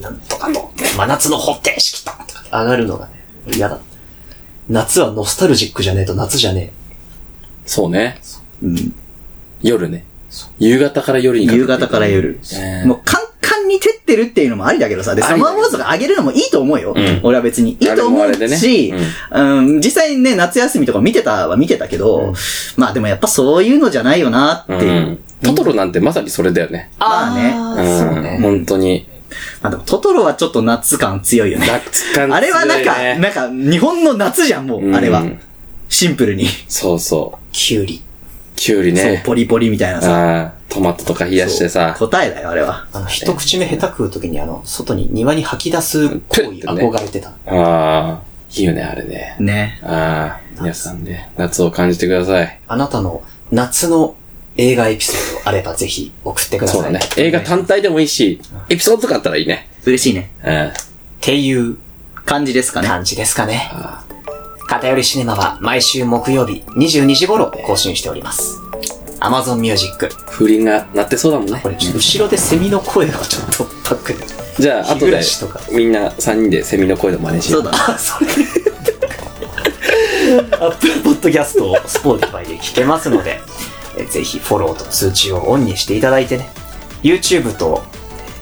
[0.01, 2.17] なんとかと、真夏の方程式と、と
[2.51, 3.81] か上がるのがね、嫌だ。
[4.69, 6.73] 夏はノスタルジックじゃねえと夏じゃね
[7.65, 8.21] そうね。
[8.63, 8.95] うん。
[9.63, 10.05] 夜ね。
[10.59, 12.39] 夕方から夜にかけて夕方から夜。
[12.53, 15.15] ねもうカンカンに照ってるっていうのもありだけどさ。
[15.15, 16.95] で、サマーウォーズが上げるのもいいと思うよ。
[16.97, 17.73] うん俺は別に。
[17.73, 18.93] いいと思うあれもあれでねし、
[19.31, 22.35] うん、実際ね、夏休みとか見てたは見てたけど、
[22.77, 24.81] まあでもやっぱそういうのじゃないよなっていう。
[24.83, 25.19] うん。
[25.43, 26.91] トトロなんてまさにそれだよね。
[26.99, 28.39] まあねーそうね。
[28.39, 28.43] ん。
[28.43, 29.07] 本当に。
[29.63, 31.67] まあでもトトロはちょっと夏感強いよね。
[31.67, 35.41] 夏感強いねあれはなんか、なんか日本の夏じゃん、もう、あれはうん。
[35.89, 36.47] シンプルに。
[36.69, 37.39] そうそう。
[37.53, 38.03] キュウリ。
[38.57, 39.23] キュウリそうね、。
[39.25, 40.11] ポリポリみたいなさ。
[40.11, 41.95] ああ、トマトとか冷やしてさ。
[41.99, 42.87] 答えだよ、あれは。
[42.93, 47.29] あの、一口目下手食うときにあの、外に庭に吐き出す行為憧れてた。
[47.29, 48.23] ああ、
[48.55, 49.37] いいよね、あれね。
[49.39, 49.79] ね。
[49.83, 52.59] ああ、皆さんね、夏を感じてください。
[52.67, 54.17] あなたの夏の
[54.57, 56.83] 映画エピソードあればぜひ送ってください。
[56.83, 57.01] そうだね。
[57.17, 58.41] 映画単体でもいいし、
[58.71, 59.69] エピソードとかあったらいいね。
[59.85, 60.31] 嬉しいね。
[60.43, 60.67] うん。
[60.69, 60.73] っ
[61.21, 61.77] ていう
[62.25, 62.89] 感じですかね。
[62.89, 63.71] 感じですかね。
[64.67, 68.59] 偏りシネマは毎週木曜日22時頃更新しております。
[69.21, 70.09] Amazon Music。
[70.27, 71.69] 風鈴が鳴ってそうだもんねこ。
[71.69, 74.27] れ後ろでセミの声がちょっとパックで。
[74.59, 75.07] じゃあ、と
[75.49, 77.63] か、みんな3人でセミの声の真似しよう。
[77.63, 78.31] そうだそれ。
[80.61, 83.41] Apple Podcast を Spotify で聞けますので、
[83.97, 86.49] えぜひフォローと通知をオンにしていただいてね。
[87.03, 87.85] YouTube と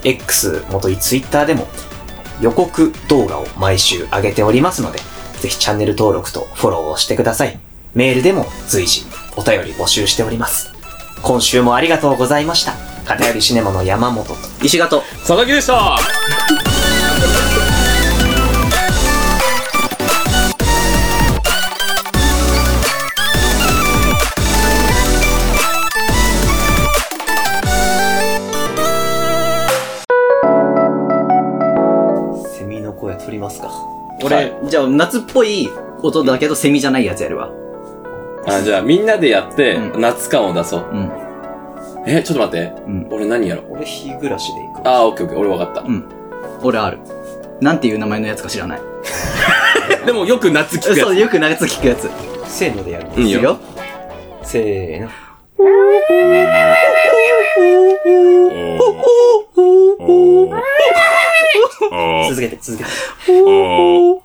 [0.05, 1.66] X、元い Twitter でも
[2.41, 5.01] 予告動画を毎週上げておりますので、
[5.45, 7.61] ぜひチャンネル登録とフォローをしてください。
[7.92, 9.05] メールでも随時
[9.36, 10.72] お便り募集しております。
[11.20, 12.72] 今週もありがとうございました。
[13.05, 15.03] 片寄りシネマの山本と石形。
[15.18, 15.99] 佐々木でした
[35.15, 35.69] 夏っぽい
[36.03, 37.51] 音だけどセミじゃないやつやるわ。
[38.47, 40.91] あ、じゃあみんなでやって、うん夏感を出そう。
[40.93, 41.11] うん。
[42.07, 42.83] え、ちょっと待って。
[42.87, 43.09] うん。
[43.12, 43.62] 俺何やろ？
[43.62, 44.89] う俺日暮らしで行く。
[44.89, 45.39] あー、オッケーオッケー。
[45.41, 45.83] 俺分かった。
[45.83, 46.05] うん。
[46.62, 46.99] 俺ある。
[47.61, 48.81] なんていう名前のやつか知らない。
[50.05, 51.01] でもよく夏聞くやつ。
[51.01, 52.11] そう、よく夏聞くやつ。
[52.47, 53.09] せーのでやる。
[53.17, 53.39] いいよ。
[53.39, 53.59] いいよ。
[54.43, 55.09] せーの。
[62.29, 62.91] 続けて、続けて。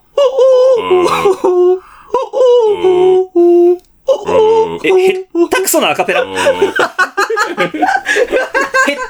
[4.84, 6.22] え、へったくそなアカペラ。
[6.22, 6.36] へっ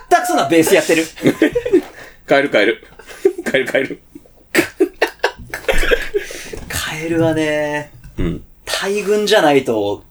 [0.10, 1.06] たくそなベースやってる。
[2.28, 2.84] 帰る帰る。
[3.46, 4.02] 帰る帰る。
[7.00, 8.44] エルはね、うん。
[8.66, 10.04] 大群じゃないと、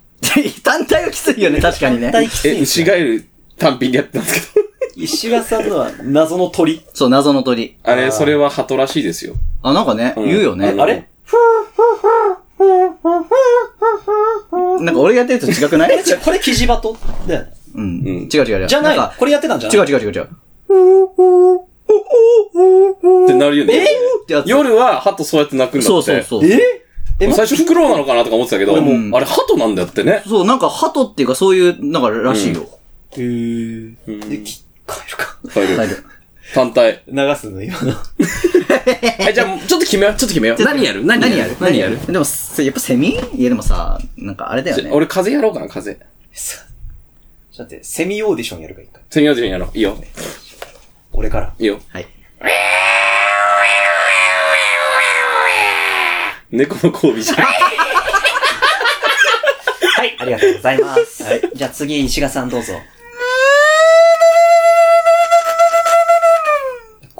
[0.65, 2.09] 単体はきついよね、確かにね。
[2.09, 3.25] え、大きすぎ牛ガエル
[3.57, 4.25] 単品でやってたん。
[4.25, 4.69] ですけど。
[5.01, 6.83] 石川さんのは謎の鳥。
[6.93, 7.77] そう、謎の鳥。
[7.85, 9.35] あれ、それは鳩らしいですよ。
[9.63, 10.75] あ、なんかね、うん言うよね。
[10.77, 11.09] あれ？
[14.81, 15.93] なんか俺がやってると違くない？
[15.93, 16.97] え、 違う、これキジバト？
[17.29, 17.49] だよね。
[17.75, 17.83] うん。
[17.83, 18.67] うん違う違う違う。
[18.69, 19.79] じゃないんかこれやってたんじゃない？
[19.79, 20.29] 違う違う違う違う。
[23.25, 23.85] ってなるよね。
[23.85, 25.87] ってやつ夜は鳩そうやって鳴くんだって。
[25.87, 26.45] そうそうそう。
[26.45, 26.61] え？
[27.21, 30.23] え、最初フクロウなのかなとか思ってたけど、んあれ鳩なんだってね。
[30.29, 32.63] そう、なんか鳩っていうかそういう、なんからしいよ。
[33.13, 35.39] へーうんで、き帰るか。
[35.53, 36.05] カエルカエル
[36.55, 37.03] 単体。
[37.07, 37.93] 流すの、今の。
[39.19, 40.17] え、じゃあ、ちょっと決めよう。
[40.17, 40.63] ちょっと決めよう。
[40.63, 41.05] 何やる？
[41.05, 41.57] 何やる？
[41.61, 41.99] 何やる？
[42.07, 43.21] でも、せやっぱセミ？
[43.35, 44.91] いやでもさ、なんかあれだよね。
[44.91, 45.99] 俺風やろうかな、風。
[46.33, 46.57] さ
[47.53, 49.03] ちょっと待って、セミオーディションやるか、一回。
[49.11, 49.77] セミオーディションやろう。
[49.77, 50.03] いいよ。
[51.13, 51.53] 俺から。
[51.59, 51.81] いいよ。
[51.91, 52.09] はい。
[56.51, 57.37] 猫の交尾じゃん。
[59.99, 61.23] はい、ありがとうございます。
[61.25, 61.43] はい。
[61.55, 62.73] じゃあ次、石賀さんどうぞ。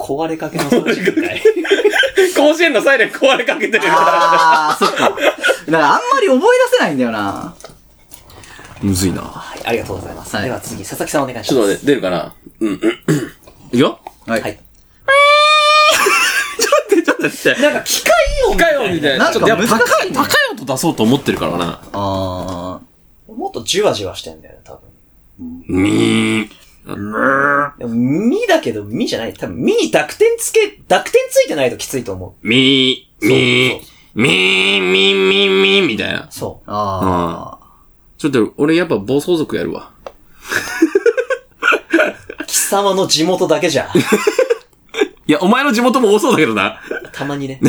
[0.09, 1.41] 壊れかけの掃除機かい。
[2.35, 3.83] 甲子園のサイレン壊れかけてる。
[3.85, 5.09] あー、そっか。
[5.09, 5.15] だか
[5.67, 6.39] らあんまり覚え
[6.71, 7.53] 出せないんだよな。
[8.81, 9.21] むずいな。
[9.21, 10.35] はい、ありがとうございます。
[10.35, 11.49] はいでは次、佐々木さんお願いします。
[11.49, 12.33] ちょっと待って、出るかな？
[12.61, 13.17] うん、うん、うん。
[13.67, 14.41] いくよはい。
[14.41, 14.59] はい。
[16.59, 17.61] ちょっと待って、ちょっと待って。
[17.61, 18.13] なんか機械
[18.47, 19.25] 音高い音みたいな。
[19.25, 21.81] なんかちょっとやっぱ難し高い、いね高い音出そうと思ってるからな。
[21.93, 22.79] あ
[23.27, 25.63] もっとじわじわしてんだよね、多分。
[25.67, 26.49] みー。
[26.95, 29.33] でも、みだけど、みじゃない。
[29.33, 33.79] 多分、みに濁点つけ、濁点ついてないときついと思みー、みー、
[34.15, 36.27] みー、みー、みー、みー、みたいなう。。
[36.31, 36.71] そー。
[36.71, 37.59] あ
[38.17, 39.91] ちょっと、俺やっぱ暴走族やるわ。
[42.41, 42.45] う。
[42.45, 43.89] 貴様の地元だけじゃ。
[45.27, 46.81] いや、お前の地元も多そうだけどな。
[47.13, 47.61] たまにね。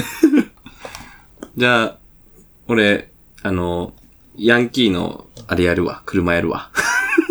[1.56, 1.96] じゃあ、
[2.68, 3.10] 俺、
[3.42, 3.92] あの、
[4.36, 6.02] ヤンキーの、あれやるわ。
[6.06, 6.70] 車やるわ。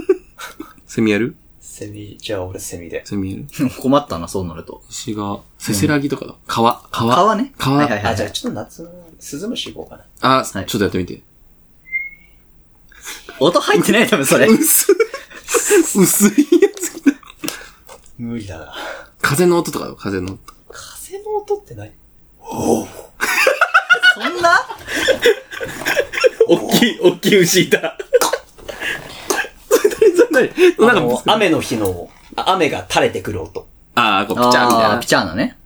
[0.86, 1.36] セミやる？
[1.80, 3.06] セミ、じゃあ俺セミで。
[3.06, 3.48] セミ。
[3.80, 4.84] 困ったな、そうなると。
[4.90, 6.36] 牛が、せせらぎとかだ。
[6.46, 7.16] 川、川。
[7.16, 7.54] 川ね。
[7.58, 7.78] 川。
[7.78, 8.14] はいはいはい。
[8.14, 10.40] あ、じゃあちょっと夏の、スズムシ行こうかな。
[10.40, 11.22] あ、はいちょっとやってみて。
[13.40, 14.48] 音入ってない多分それ。
[14.52, 14.92] 薄、
[15.96, 16.30] 薄い
[16.62, 17.02] やつ。
[18.18, 18.74] 無理だな。
[19.22, 20.40] 風の音とかだよ、風の音。
[20.70, 21.94] 風の音って何？
[22.42, 24.68] そんな？
[26.50, 27.98] おっきい、おっきい牛いた。
[30.32, 30.50] 何？
[30.50, 33.68] あ何なんのか、雨の日の、あ雨が垂れてくる音。
[33.96, 35.08] ああ、こう、ピチャーみたいあー、なピ。
[35.08, 35.58] チャーナね。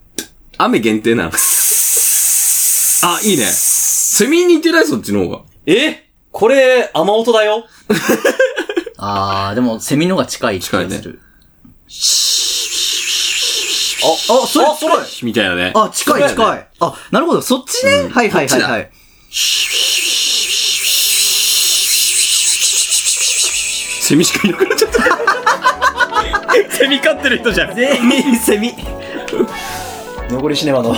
[0.58, 1.32] 雨限定なの。
[1.32, 3.44] あ、いいね。
[3.46, 4.86] セミに似てない？
[4.88, 5.42] そっちの方が。
[5.66, 6.04] え？
[6.32, 7.66] これ、雨音だよ。
[8.98, 11.20] あー、でも、セミのが近い気がする。
[14.06, 14.08] あ、
[14.44, 15.72] あ、それあそれみたいなね。
[15.76, 16.68] あ、近い近い。
[16.80, 17.92] あ、なるほど、そっちね。
[17.94, 18.90] うんはいはいはいはい。
[24.14, 25.02] セミしかいなくなっちゃった。
[26.78, 27.76] セミ飼ってる人じゃん。
[27.76, 28.76] 全員セミ。
[30.30, 30.96] 残りシネマの、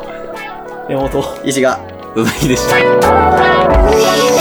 [0.88, 1.22] 山本。
[1.44, 1.78] 石が。
[2.14, 4.31] 佐々木でした。